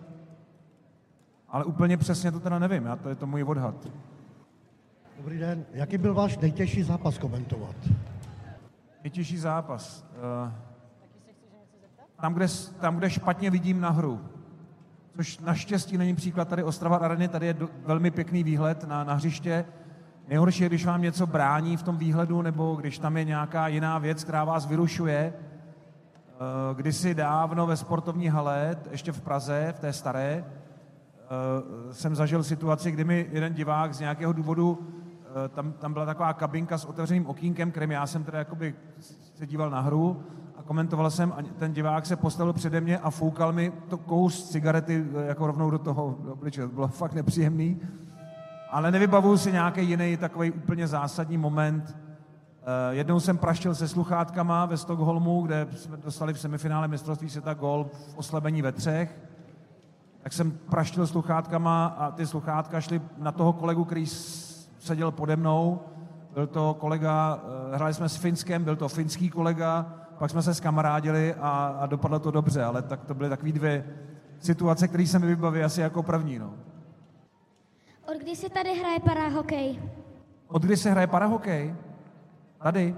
Ale 1.49 1.65
úplně 1.65 1.97
přesně 1.97 2.33
to 2.33 2.41
teda 2.41 2.59
nevím, 2.59 2.85
já 2.85 2.97
to 2.97 3.09
je 3.09 3.15
to 3.15 3.27
můj 3.27 3.43
odhad. 3.43 3.75
Dobrý 5.17 5.39
den. 5.39 5.67
Jaký 5.73 5.99
byl 5.99 6.15
váš 6.15 6.39
nejtěžší 6.39 6.83
zápas 6.83 7.19
komentovat? 7.19 7.77
Nejtěžší 9.03 9.39
zápas. 9.39 10.05
Uh, 10.47 10.53
tam, 12.21 12.35
kde, 12.35 12.47
tam, 12.81 12.97
kde 12.97 13.11
špatně 13.11 13.51
vidím 13.51 13.81
na 13.81 13.91
hru. 13.91 14.21
Což 15.17 15.39
naštěstí 15.39 15.99
není 15.99 16.15
příklad 16.15 16.49
tady 16.49 16.63
Ostrava 16.63 16.97
Areny, 16.97 17.29
tady 17.29 17.47
je 17.47 17.55
do, 17.55 17.69
velmi 17.87 18.11
pěkný 18.11 18.45
výhled 18.45 18.85
na, 18.85 19.05
na 19.05 19.15
hřiště. 19.15 19.65
Nejhorší 20.29 20.63
je, 20.63 20.69
když 20.69 20.87
vám 20.87 21.03
něco 21.03 21.27
brání 21.27 21.77
v 21.77 21.83
tom 21.83 21.97
výhledu, 21.97 22.43
nebo 22.43 22.75
když 22.75 22.99
tam 22.99 23.17
je 23.17 23.25
nějaká 23.25 23.69
jiná 23.69 23.99
věc, 23.99 24.25
která 24.25 24.45
vás 24.45 24.67
vyrušuje. 24.67 25.33
Uh, 25.35 26.77
kdysi 26.77 27.15
dávno 27.15 27.67
ve 27.67 27.77
sportovní 27.77 28.29
hale, 28.29 28.77
ještě 28.91 29.13
v 29.13 29.21
Praze, 29.21 29.75
v 29.77 29.81
té 29.81 29.93
staré, 29.93 30.45
uh, 30.45 31.93
jsem 31.93 32.15
zažil 32.15 32.45
situaci, 32.45 32.91
kdy 32.91 33.05
mi 33.05 33.27
jeden 33.33 33.55
divák 33.55 33.95
z 33.95 34.01
nějakého 34.01 34.33
důvodu 34.33 34.95
Eh, 35.35 35.49
tam, 35.49 35.73
tam 35.73 35.93
byla 35.93 36.07
taková 36.07 36.33
kabinka 36.33 36.79
s 36.79 36.85
otevřeným 36.85 37.27
okýnkem, 37.27 37.71
kterým 37.71 37.91
já 37.91 38.07
jsem 38.07 38.25
teda 38.25 38.39
jakoby 38.39 38.75
se 39.35 39.47
díval 39.47 39.71
na 39.71 39.81
hru 39.81 40.25
komentoval 40.65 41.11
jsem 41.11 41.33
a 41.33 41.37
ten 41.59 41.73
divák 41.73 42.07
se 42.07 42.17
postavil 42.17 42.53
přede 42.53 42.81
mě 42.81 42.99
a 42.99 43.11
foukal 43.11 43.53
mi 43.53 43.73
to 43.89 43.99
kous 43.99 44.51
cigarety 44.51 45.05
eh, 45.17 45.27
jako 45.27 45.47
rovnou 45.47 45.71
do 45.71 45.79
toho 45.79 46.19
obličeje. 46.33 46.67
To 46.67 46.75
bylo 46.75 46.89
fakt 47.03 47.13
nepříjemný. 47.13 47.81
Ale 48.71 48.91
nevybavuju 48.91 49.37
si 49.37 49.53
nějaký 49.53 49.89
jiný 49.89 50.17
takový 50.17 50.51
úplně 50.51 50.87
zásadní 50.87 51.39
moment. 51.39 51.97
Uh, 52.65 52.97
jednou 52.97 53.21
jsem 53.21 53.39
praštil 53.39 53.75
se 53.75 53.89
sluchátkama 53.89 54.67
ve 54.67 54.77
Stockholmu, 54.77 55.43
kde 55.43 55.67
jsme 55.77 55.97
dostali 55.97 56.35
v 56.35 56.41
semifinále 56.41 56.89
mistrovství 56.89 57.31
světa 57.31 57.55
gol 57.55 57.91
v 57.93 58.19
oslabení 58.19 58.63
ve 58.63 58.73
třech. 58.73 59.19
Tak 60.23 60.33
jsem 60.33 60.51
praštil 60.51 61.07
sluchátkama 61.07 61.87
a 61.87 62.11
ty 62.11 62.27
sluchátka 62.27 62.81
šly 62.81 63.03
na 63.19 63.33
toho 63.33 63.53
kolegu, 63.53 63.85
který 63.85 64.07
seděl 64.79 65.11
pode 65.11 65.37
mnou, 65.37 65.81
byl 66.35 66.47
to 66.47 66.75
kolega, 66.75 67.43
eh, 67.73 67.77
hráli 67.77 67.95
jsme 67.95 68.09
s 68.09 68.17
Finskem, 68.17 68.65
byl 68.65 68.77
to 68.77 68.89
finský 68.89 69.31
kolega, 69.31 69.87
pak 70.19 70.31
jsme 70.31 70.43
se 70.43 70.55
skamarádili 70.55 71.35
a, 71.35 71.77
a 71.81 71.87
dopadlo 71.87 72.19
to 72.19 72.31
dobře, 72.31 72.65
ale 72.65 72.83
tak 72.83 73.05
to 73.05 73.15
byly 73.15 73.29
takové 73.29 73.53
dvě 73.53 73.85
situace, 74.39 74.89
které 74.89 75.07
se 75.07 75.19
mi 75.19 75.27
vybaví 75.27 75.63
asi 75.63 75.81
jako 75.81 76.03
první. 76.03 76.39
No. 76.39 76.55
Od 78.07 78.19
kdy 78.19 78.37
se 78.37 78.51
tady 78.51 78.75
hraje 78.75 79.01
parahokej? 79.01 79.83
Od 80.49 80.63
kdy 80.63 80.77
se 80.77 80.91
hraje 80.91 81.07
parahokej? 81.07 81.75
Tady. 82.63 82.97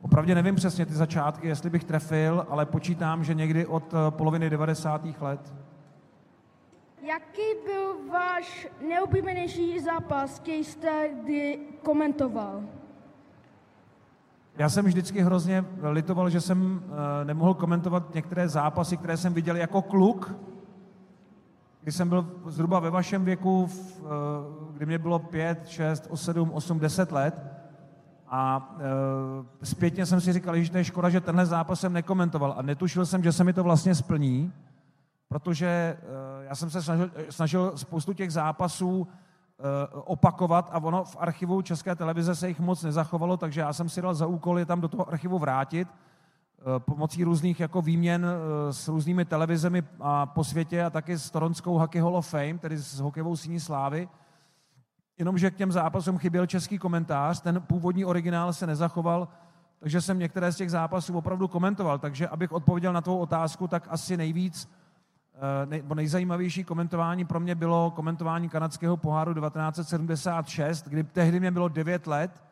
Opravdu 0.00 0.34
nevím 0.34 0.54
přesně 0.54 0.86
ty 0.86 0.94
začátky, 0.94 1.48
jestli 1.48 1.70
bych 1.70 1.84
trefil, 1.84 2.46
ale 2.48 2.66
počítám, 2.66 3.24
že 3.24 3.34
někdy 3.34 3.66
od 3.66 3.94
eh, 3.94 4.10
poloviny 4.10 4.50
90. 4.50 5.06
let. 5.20 5.54
Jaký 7.02 7.42
byl 7.66 8.10
váš 8.12 8.68
nejoblíbenější 8.88 9.80
zápas, 9.80 10.38
který 10.38 10.64
jste 10.64 11.08
kdy 11.22 11.58
komentoval? 11.82 12.62
Já 14.56 14.68
jsem 14.68 14.84
vždycky 14.84 15.22
hrozně 15.22 15.64
litoval, 15.90 16.30
že 16.30 16.40
jsem 16.40 16.82
eh, 16.84 17.24
nemohl 17.24 17.54
komentovat 17.54 18.14
některé 18.14 18.48
zápasy, 18.48 18.96
které 18.96 19.16
jsem 19.16 19.34
viděl 19.34 19.56
jako 19.56 19.82
kluk, 19.82 20.34
když 21.82 21.94
jsem 21.94 22.08
byl 22.08 22.40
zhruba 22.46 22.80
ve 22.80 22.90
vašem 22.90 23.24
věku, 23.24 23.68
eh, 23.70 24.02
kdy 24.72 24.86
mě 24.86 24.98
bylo 24.98 25.18
5, 25.18 25.68
6, 25.68 26.08
7, 26.14 26.50
8, 26.50 26.78
10 26.78 27.12
let. 27.12 27.34
A 28.34 28.76
e, 29.60 29.66
zpětně 29.66 30.06
jsem 30.06 30.20
si 30.20 30.32
říkal, 30.32 30.56
že 30.56 30.70
to 30.70 30.78
je 30.78 30.84
škoda, 30.84 31.10
že 31.10 31.20
tenhle 31.20 31.46
zápas 31.46 31.80
jsem 31.80 31.92
nekomentoval. 31.92 32.54
A 32.56 32.62
netušil 32.62 33.06
jsem, 33.06 33.22
že 33.22 33.32
se 33.32 33.44
mi 33.44 33.52
to 33.52 33.64
vlastně 33.64 33.94
splní, 33.94 34.52
protože 35.28 35.96
já 36.48 36.54
jsem 36.54 36.70
se 36.70 36.82
snažil, 36.82 37.10
snažil 37.30 37.72
spoustu 37.76 38.12
těch 38.12 38.32
zápasů 38.32 39.08
eh, 39.08 39.62
opakovat 39.92 40.70
a 40.72 40.82
ono 40.82 41.04
v 41.04 41.16
archivu 41.20 41.62
České 41.62 41.94
televize 41.94 42.34
se 42.34 42.48
jich 42.48 42.60
moc 42.60 42.82
nezachovalo, 42.82 43.36
takže 43.36 43.60
já 43.60 43.72
jsem 43.72 43.88
si 43.88 44.02
dal 44.02 44.14
za 44.14 44.26
úkol 44.26 44.58
je 44.58 44.66
tam 44.66 44.80
do 44.80 44.88
toho 44.88 45.08
archivu 45.08 45.38
vrátit 45.38 45.88
eh, 45.88 46.64
pomocí 46.78 47.24
různých 47.24 47.60
jako 47.60 47.82
výměn 47.82 48.26
eh, 48.26 48.72
s 48.72 48.88
různými 48.88 49.24
televizemi 49.24 49.82
a 50.00 50.26
po 50.26 50.44
světě 50.44 50.84
a 50.84 50.90
taky 50.90 51.18
s 51.18 51.30
Toronskou 51.30 51.78
Hockey 51.78 52.00
Hall 52.00 52.16
of 52.16 52.28
Fame, 52.28 52.58
tedy 52.58 52.76
s 52.76 53.00
hokejovou 53.00 53.36
síní 53.36 53.60
slávy. 53.60 54.08
Jenomže 55.18 55.50
k 55.50 55.56
těm 55.56 55.72
zápasům 55.72 56.18
chyběl 56.18 56.46
český 56.46 56.78
komentář, 56.78 57.40
ten 57.40 57.62
původní 57.62 58.04
originál 58.04 58.52
se 58.52 58.66
nezachoval, 58.66 59.28
takže 59.80 60.00
jsem 60.00 60.18
některé 60.18 60.52
z 60.52 60.56
těch 60.56 60.70
zápasů 60.70 61.18
opravdu 61.18 61.48
komentoval. 61.48 61.98
Takže 61.98 62.28
abych 62.28 62.52
odpověděl 62.52 62.92
na 62.92 63.00
tvou 63.00 63.18
otázku, 63.18 63.68
tak 63.68 63.86
asi 63.90 64.16
nejvíc 64.16 64.68
Eh, 65.34 65.66
nej, 65.66 65.82
nejzajímavější 65.94 66.64
komentování 66.64 67.24
pro 67.24 67.40
mě 67.40 67.54
bylo 67.54 67.90
komentování 67.90 68.48
kanadského 68.48 68.96
poháru 68.96 69.34
1976, 69.34 70.88
kdy 70.88 71.04
tehdy 71.04 71.40
mě 71.40 71.50
bylo 71.50 71.68
9 71.68 72.06
let 72.06 72.42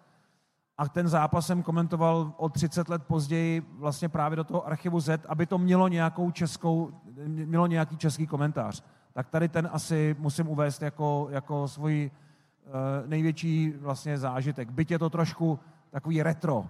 a 0.79 0.89
ten 0.89 1.09
zápas 1.09 1.47
jsem 1.47 1.63
komentoval 1.63 2.33
o 2.37 2.49
30 2.49 2.89
let 2.89 3.03
později 3.03 3.61
vlastně 3.61 4.09
právě 4.09 4.37
do 4.37 4.45
toho 4.45 4.67
archivu 4.67 5.01
Z, 5.01 5.27
aby 5.29 5.47
to 5.47 5.59
mělo 5.59 5.89
nějakou 5.89 6.31
českou, 6.31 6.93
mělo 7.27 7.67
nějaký 7.67 7.97
český 7.97 8.27
komentář. 8.27 8.83
Tak 9.13 9.29
tady 9.29 9.49
ten 9.49 9.69
asi 9.73 10.17
musím 10.19 10.49
uvést 10.49 10.83
jako, 10.83 11.29
jako 11.31 11.69
svůj 11.69 12.11
uh, 12.11 13.09
největší 13.09 13.71
vlastně 13.71 14.19
zážitek. 14.19 14.71
Byť 14.71 14.91
je 14.91 14.99
to 14.99 15.11
trošku 15.11 15.59
takový 15.91 16.23
retro. 16.23 16.67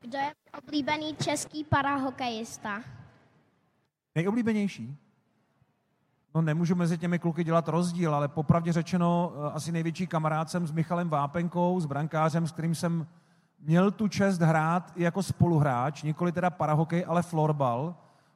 Kdo 0.00 0.18
je 0.18 0.32
oblíbený 0.58 1.16
český 1.16 1.64
parahokejista? 1.64 2.80
Nejoblíbenější? 4.14 4.96
No 6.34 6.42
nemůžu 6.42 6.74
mezi 6.74 6.98
těmi 6.98 7.18
kluky 7.18 7.44
dělat 7.44 7.68
rozdíl, 7.68 8.14
ale 8.14 8.28
popravdě 8.28 8.72
řečeno 8.72 9.32
eh, 9.34 9.52
asi 9.52 9.72
největší 9.72 10.06
kamarád 10.06 10.50
jsem 10.50 10.66
s 10.66 10.72
Michalem 10.72 11.08
Vápenkou, 11.08 11.80
s 11.80 11.86
brankářem, 11.86 12.46
s 12.46 12.52
kterým 12.52 12.74
jsem 12.74 13.06
měl 13.60 13.90
tu 13.90 14.08
čest 14.08 14.40
hrát 14.40 14.92
jako 14.96 15.22
spoluhráč, 15.22 16.02
nikoli 16.02 16.32
teda 16.32 16.50
parahokej, 16.50 17.04
ale 17.08 17.22
florbal, 17.22 17.94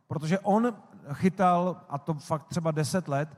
protože 0.09 0.39
on 0.39 0.75
chytal, 1.12 1.81
a 1.89 1.99
to 1.99 2.15
fakt 2.15 2.45
třeba 2.45 2.71
10 2.71 3.09
let, 3.09 3.29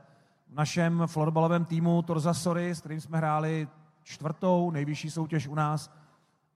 v 0.49 0.55
našem 0.55 1.03
florbalovém 1.05 1.65
týmu 1.65 2.01
Torza 2.01 2.33
Sory, 2.33 2.75
s 2.75 2.79
kterým 2.79 3.01
jsme 3.01 3.17
hráli 3.17 3.67
čtvrtou 4.03 4.71
nejvyšší 4.71 5.11
soutěž 5.11 5.47
u 5.47 5.55
nás 5.55 5.93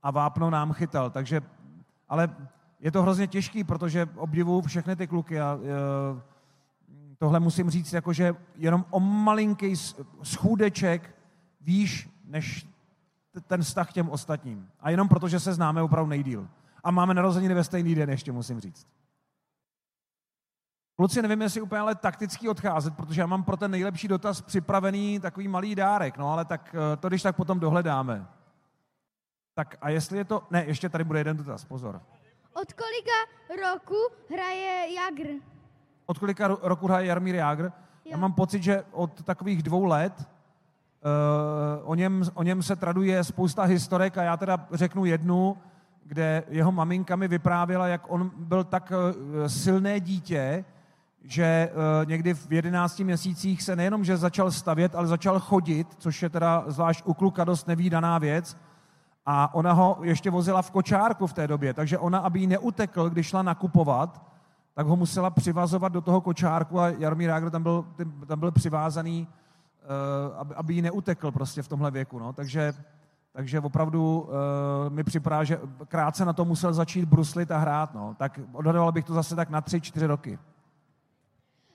a 0.04 0.12
Vápno 0.12 0.50
nám 0.50 0.74
chytal. 0.74 1.10
Takže, 1.10 1.42
ale 2.10 2.36
je 2.84 2.92
to 2.92 3.02
hrozně 3.02 3.28
těžký, 3.28 3.64
protože 3.64 4.10
obdivuju 4.16 4.62
všechny 4.62 4.96
ty 4.96 5.08
kluky 5.08 5.42
a 5.42 5.60
e, 5.64 6.22
tohle 7.18 7.40
musím 7.40 7.70
říct, 7.70 7.94
jakože 7.94 8.36
jenom 8.56 8.86
o 8.90 9.00
malinký 9.00 9.76
schůdeček 10.24 11.16
výš 11.62 12.10
než 12.26 12.68
ten 13.48 13.62
vztah 13.62 13.90
k 13.90 13.94
těm 13.94 14.10
ostatním. 14.10 14.70
A 14.80 14.90
jenom 14.90 15.10
proto, 15.10 15.28
že 15.28 15.40
se 15.40 15.54
známe 15.54 15.82
opravdu 15.82 16.10
nejdíl. 16.10 16.48
A 16.84 16.92
máme 16.92 17.14
narozeniny 17.14 17.54
ve 17.54 17.64
stejný 17.64 17.96
den, 17.96 18.10
ještě 18.10 18.32
musím 18.32 18.60
říct. 18.60 18.88
Kluci, 20.96 21.22
nevím, 21.22 21.42
jestli 21.42 21.62
úplně 21.62 21.82
ale 21.82 21.96
takticky 21.96 22.50
odcházet, 22.50 22.96
protože 22.96 23.22
já 23.22 23.28
mám 23.28 23.44
pro 23.44 23.58
ten 23.58 23.72
nejlepší 23.72 24.08
dotaz 24.08 24.42
připravený 24.42 25.20
takový 25.20 25.48
malý 25.48 25.76
dárek, 25.76 26.18
no 26.18 26.30
ale 26.34 26.46
tak 26.46 26.76
eh, 26.76 26.98
to 26.98 27.08
když 27.08 27.22
tak 27.22 27.36
potom 27.36 27.60
dohledáme. 27.60 28.28
Tak 29.54 29.76
a 29.82 29.90
jestli 29.90 30.18
je 30.18 30.26
to... 30.26 30.48
Ne, 30.52 30.66
ještě 30.66 30.90
tady 30.90 31.04
bude 31.04 31.20
jeden 31.20 31.38
dotaz, 31.38 31.66
pozor. 31.66 32.02
Od 32.54 32.74
kolika 32.74 33.20
roku 33.64 33.96
hraje 34.30 34.94
Jagr? 34.94 35.28
Od 36.06 36.20
kolika 36.20 36.48
ro- 36.48 36.60
roku 36.62 36.88
hraje 36.88 37.06
Jarmír 37.06 37.36
Jágr? 37.36 37.72
Já 38.06 38.18
mám 38.18 38.34
pocit, 38.34 38.64
že 38.64 38.84
od 38.92 39.24
takových 39.24 39.64
dvou 39.64 39.86
let 39.86 40.14
uh, 40.20 41.90
o, 41.90 41.96
něm, 41.96 42.24
o 42.34 42.44
něm 42.44 42.64
se 42.64 42.76
traduje 42.76 43.24
spousta 43.24 43.64
historek 43.64 44.18
a 44.18 44.24
já 44.24 44.38
teda 44.38 44.68
řeknu 44.72 45.06
jednu, 45.06 45.58
kde 46.06 46.44
jeho 46.48 46.72
maminka 46.72 47.16
mi 47.16 47.28
vyprávěla, 47.28 47.88
jak 47.88 48.12
on 48.12 48.32
byl 48.36 48.64
tak 48.64 48.92
uh, 48.92 49.48
silné 49.48 50.00
dítě, 50.00 50.66
že 51.24 51.70
uh, 51.72 52.10
někdy 52.10 52.34
v 52.34 52.52
11 52.52 53.00
měsících 53.00 53.64
se 53.64 53.76
nejenom, 53.76 54.04
že 54.04 54.18
začal 54.18 54.52
stavět, 54.52 54.96
ale 54.96 55.08
začal 55.08 55.40
chodit, 55.40 55.88
což 55.98 56.24
je 56.24 56.30
teda 56.30 56.64
zvlášť 56.68 57.02
u 57.06 57.14
kluka 57.14 57.44
dost 57.44 57.68
nevýdaná 57.68 58.18
věc. 58.18 58.58
A 59.26 59.54
ona 59.54 59.74
ho 59.74 59.98
ještě 60.02 60.30
vozila 60.30 60.62
v 60.62 60.72
kočárku 60.72 61.28
v 61.28 61.34
té 61.34 61.48
době, 61.48 61.74
takže 61.74 61.98
ona, 61.98 62.20
aby 62.20 62.40
jí 62.40 62.48
neutekl, 62.48 63.10
když 63.10 63.28
šla 63.28 63.42
nakupovat, 63.42 64.34
tak 64.74 64.88
ho 64.88 64.96
musela 64.96 65.30
přivazovat 65.30 65.92
do 65.92 66.02
toho 66.02 66.22
kočárku 66.22 66.80
a 66.80 66.90
Jaromír 66.90 67.30
Jágr 67.30 67.50
tam 67.50 67.64
byl, 67.64 67.86
tam 68.28 68.40
byl 68.40 68.52
přivázaný, 68.52 69.28
uh, 69.28 70.38
aby, 70.38 70.56
aby 70.56 70.74
jí 70.74 70.82
neutekl 70.82 71.32
prostě 71.32 71.62
v 71.62 71.68
tomhle 71.68 71.92
věku. 71.92 72.20
No. 72.20 72.34
Takže, 72.34 72.74
takže 73.34 73.60
opravdu 73.60 74.20
uh, 74.20 74.30
mi 74.90 75.04
připadá, 75.04 75.44
že 75.44 75.60
krátce 75.88 76.26
na 76.26 76.34
to 76.34 76.46
musel 76.46 76.74
začít 76.74 77.06
bruslit 77.06 77.52
a 77.52 77.58
hrát. 77.58 77.94
No. 77.94 78.16
Tak 78.20 78.40
odhadoval 78.52 78.92
bych 78.92 79.06
to 79.06 79.14
zase 79.14 79.36
tak 79.36 79.50
na 79.50 79.62
tři, 79.62 79.82
čtyři 79.82 80.06
roky. 80.06 80.40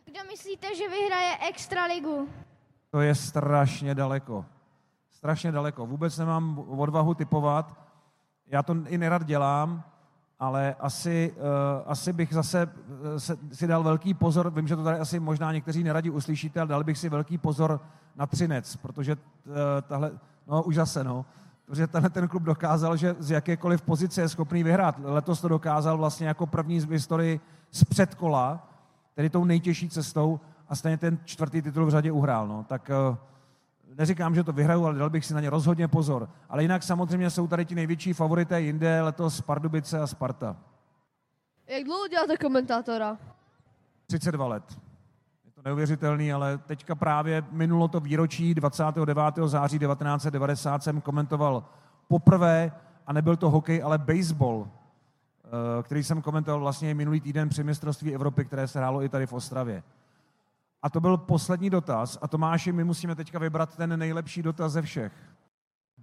Kdo 0.05 0.21
myslíte, 0.31 0.67
že 0.77 0.89
vyhraje 0.89 1.37
Extraligu? 1.49 2.29
To 2.91 3.01
je 3.01 3.15
strašně 3.15 3.95
daleko. 3.95 4.45
Strašně 5.19 5.53
daleko. 5.53 5.87
Vůbec 5.87 6.19
nemám 6.19 6.59
odvahu 6.59 7.15
typovat. 7.15 7.79
Já 8.47 8.63
to 8.63 8.77
i 8.87 8.99
nerad 8.99 9.25
dělám, 9.25 9.83
ale 10.39 10.75
asi, 10.81 11.35
uh, 11.37 11.43
asi 11.87 12.13
bych 12.13 12.35
zase 12.35 12.67
uh, 12.67 12.73
se, 13.17 13.37
si 13.53 13.67
dal 13.67 13.83
velký 13.83 14.15
pozor, 14.15 14.51
vím, 14.51 14.69
že 14.69 14.77
to 14.77 14.85
tady 14.85 14.99
asi 14.99 15.21
možná 15.21 15.53
někteří 15.53 15.85
neradi 15.85 16.11
uslyšíte, 16.11 16.61
ale 16.61 16.69
dal 16.69 16.85
bych 16.85 16.99
si 16.99 17.09
velký 17.09 17.39
pozor 17.39 17.81
na 18.17 18.27
Třinec, 18.27 18.77
protože 18.77 19.17
uh, 19.17 19.53
tahle, 19.83 20.11
no 20.47 20.63
už 20.63 20.75
zase, 20.75 21.05
no, 21.05 21.27
protože 21.67 21.87
tenhle 21.87 22.11
ten 22.11 22.29
klub 22.29 22.43
dokázal, 22.43 22.97
že 22.97 23.17
z 23.19 23.31
jakékoliv 23.31 23.83
pozice 23.83 24.21
je 24.21 24.29
schopný 24.29 24.63
vyhrát. 24.63 25.01
Letos 25.03 25.41
to 25.41 25.49
dokázal 25.49 25.99
vlastně 25.99 26.29
jako 26.29 26.47
první 26.47 26.81
v 26.81 26.91
historii 26.91 27.41
z 27.71 27.85
předkola, 27.85 28.69
tedy 29.15 29.31
tou 29.31 29.45
nejtěžší 29.45 29.89
cestou 29.89 30.41
a 30.69 30.75
stejně 30.75 30.97
ten 30.97 31.19
čtvrtý 31.25 31.63
titul 31.63 31.87
v 31.87 31.91
řadě 31.91 32.13
uhrál. 32.13 32.49
No. 32.49 32.65
Tak 32.69 32.91
uh, 33.11 33.17
neříkám, 33.99 34.35
že 34.35 34.45
to 34.45 34.53
vyhraju, 34.53 34.85
ale 34.85 34.99
dal 34.99 35.11
bych 35.11 35.25
si 35.25 35.35
na 35.35 35.41
ně 35.41 35.51
rozhodně 35.51 35.89
pozor. 35.89 36.29
Ale 36.49 36.63
jinak 36.63 36.83
samozřejmě 36.83 37.31
jsou 37.31 37.47
tady 37.47 37.65
ti 37.65 37.75
největší 37.75 38.13
favorité 38.13 38.61
jinde, 38.61 39.03
letos 39.03 39.41
Pardubice 39.41 40.01
a 40.01 40.07
Sparta. 40.07 40.57
Jak 41.67 41.85
dlouho 41.85 42.09
děláte 42.09 42.37
komentátora? 42.37 43.17
32 44.07 44.47
let. 44.47 44.79
Je 45.45 45.51
to 45.51 45.63
neuvěřitelný, 45.65 46.33
ale 46.33 46.59
teďka 46.59 46.95
právě 46.95 47.45
minulo 47.51 47.89
to 47.89 48.01
výročí 48.01 48.55
29. 48.55 49.19
září 49.47 49.79
1990 49.79 50.83
jsem 50.83 51.01
komentoval 51.01 51.65
poprvé 52.09 52.73
a 53.07 53.13
nebyl 53.13 53.37
to 53.37 53.51
hokej, 53.51 53.83
ale 53.83 53.99
baseball, 53.99 54.69
eh, 55.45 55.83
který 55.83 56.05
jsem 56.05 56.23
komentoval 56.23 56.61
vlastně 56.61 56.95
minulý 56.95 57.21
týden 57.21 57.49
při 57.49 57.65
mistrovství 57.65 58.15
Evropy, 58.15 58.45
které 58.45 58.69
se 58.69 58.79
hrálo 58.79 59.03
i 59.03 59.09
tady 59.09 59.27
v 59.27 59.33
Ostravě. 59.33 59.83
A 60.83 60.91
to 60.91 61.01
byl 61.01 61.17
poslední 61.17 61.71
dotaz. 61.71 62.19
A 62.23 62.29
Tomáši, 62.29 62.73
my 62.73 62.85
musíme 62.85 63.15
teďka 63.15 63.39
vybrat 63.39 63.77
ten 63.77 63.99
nejlepší 63.99 64.43
dotaz 64.43 64.73
ze 64.73 64.83
všech. 64.83 65.13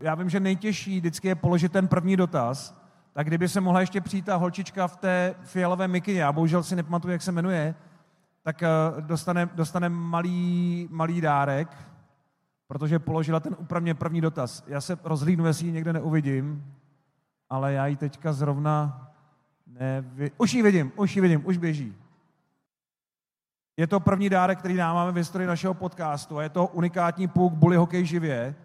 Já 0.04 0.16
vím, 0.16 0.30
že 0.30 0.40
nejtěžší 0.40 0.98
vždycky 0.98 1.28
je 1.28 1.36
položit 1.36 1.72
ten 1.72 1.88
první 1.88 2.18
dotaz, 2.18 2.82
tak 3.14 3.28
kdyby 3.28 3.50
se 3.50 3.62
mohla 3.62 3.80
ještě 3.80 4.02
přijít 4.02 4.26
ta 4.26 4.36
holčička 4.36 4.88
v 4.88 4.98
té 4.98 5.36
fialové 5.44 5.88
mikině, 5.88 6.20
já 6.20 6.32
bohužel 6.32 6.64
si 6.64 6.76
nepamatuju, 6.76 7.12
jak 7.12 7.22
se 7.22 7.32
jmenuje, 7.32 7.76
tak 8.44 8.64
eh, 8.64 8.68
dostane, 9.00 9.50
dostane 9.54 9.90
malý, 9.90 10.88
malý 10.92 11.22
dárek, 11.22 11.78
protože 12.68 13.00
položila 13.00 13.40
ten 13.40 13.56
úplně 13.60 13.94
první 13.94 14.22
dotaz. 14.22 14.64
Já 14.68 14.82
se 14.82 14.98
rozhlídnu, 15.04 15.46
jestli 15.46 15.66
ji 15.66 15.72
někde 15.72 15.94
neuvidím, 15.94 16.74
ale 17.50 17.74
já 17.74 17.88
ji 17.88 17.96
teďka 17.96 18.34
zrovna 18.34 19.08
nevi... 19.68 20.32
Už 20.38 20.54
ji 20.54 20.64
vidím, 20.64 20.92
už 20.96 21.16
ji 21.16 21.22
vidím, 21.22 21.42
už 21.46 21.58
běží. 21.58 21.96
Je 23.78 23.88
to 23.88 24.00
první 24.00 24.30
dárek, 24.30 24.60
který 24.60 24.76
dáváme 24.76 25.12
v 25.12 25.16
historii 25.16 25.48
našeho 25.48 25.74
podcastu 25.74 26.38
a 26.38 26.44
je 26.44 26.50
to 26.50 26.68
unikátní 26.68 27.28
puk 27.28 27.54
Bully 27.54 27.78
Hokej 27.78 28.06
živě, 28.06 28.56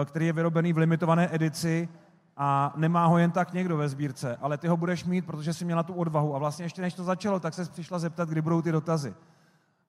eh, 0.00 0.04
který 0.04 0.26
je 0.26 0.32
vyrobený 0.32 0.72
v 0.72 0.78
limitované 0.78 1.34
edici 1.34 1.88
a 2.36 2.72
nemá 2.76 3.06
ho 3.06 3.18
jen 3.18 3.30
tak 3.30 3.52
někdo 3.52 3.76
ve 3.76 3.88
sbírce, 3.88 4.36
ale 4.40 4.58
ty 4.58 4.68
ho 4.68 4.76
budeš 4.76 5.04
mít, 5.04 5.26
protože 5.26 5.54
jsi 5.54 5.64
měla 5.64 5.82
tu 5.82 5.94
odvahu. 5.94 6.34
A 6.34 6.38
vlastně 6.38 6.64
ještě 6.64 6.82
než 6.82 6.94
to 6.94 7.04
začalo, 7.04 7.40
tak 7.40 7.54
se 7.54 7.70
přišla 7.70 7.98
zeptat, 7.98 8.28
kdy 8.28 8.42
budou 8.42 8.62
ty 8.62 8.72
dotazy. 8.72 9.14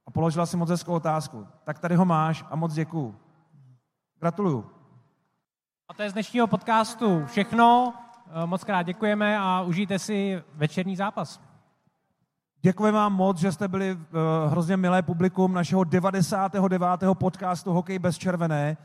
A 0.05 0.11
položila 0.11 0.45
si 0.45 0.57
moc 0.57 0.69
hezkou 0.69 0.93
otázku. 0.93 1.47
Tak 1.63 1.79
tady 1.79 1.95
ho 1.95 2.05
máš 2.05 2.45
a 2.49 2.55
moc 2.55 2.73
děkuju. 2.73 3.15
Gratuluju. 4.19 4.65
A 5.89 5.93
to 5.93 6.03
je 6.03 6.09
z 6.09 6.13
dnešního 6.13 6.47
podcastu 6.47 7.25
všechno. 7.25 7.93
Eh, 8.43 8.45
Moc 8.45 8.63
krát 8.63 8.83
děkujeme 8.83 9.39
a 9.39 9.61
užijte 9.61 9.99
si 9.99 10.43
večerní 10.53 10.95
zápas. 10.95 11.50
Děkujeme 12.63 12.97
vám 12.97 13.13
moc, 13.13 13.37
že 13.37 13.51
jste 13.51 13.67
byli 13.67 13.93
uh, 13.93 13.99
hrozně 14.51 14.77
milé 14.77 15.01
publikum 15.01 15.53
našeho 15.53 15.83
99. 15.83 16.83
podcastu 17.13 17.73
Hokej 17.73 17.99
bez 17.99 18.17
červené. 18.17 18.77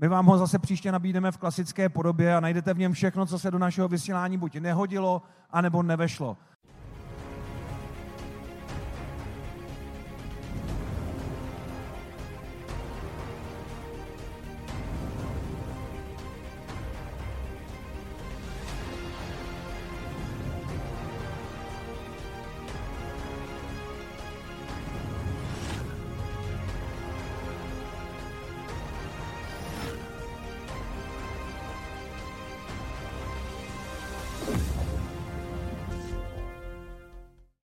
My 0.00 0.08
vám 0.08 0.26
ho 0.26 0.38
zase 0.38 0.58
příště 0.58 0.92
nabídneme 0.92 1.32
v 1.32 1.36
klasické 1.36 1.88
podobě 1.88 2.36
a 2.36 2.40
najdete 2.40 2.74
v 2.74 2.78
něm 2.78 2.92
všechno, 2.92 3.26
co 3.26 3.38
se 3.38 3.50
do 3.50 3.58
našeho 3.58 3.88
vysílání 3.88 4.38
buď 4.38 4.56
nehodilo, 4.56 5.22
anebo 5.50 5.82
nevešlo. 5.82 6.36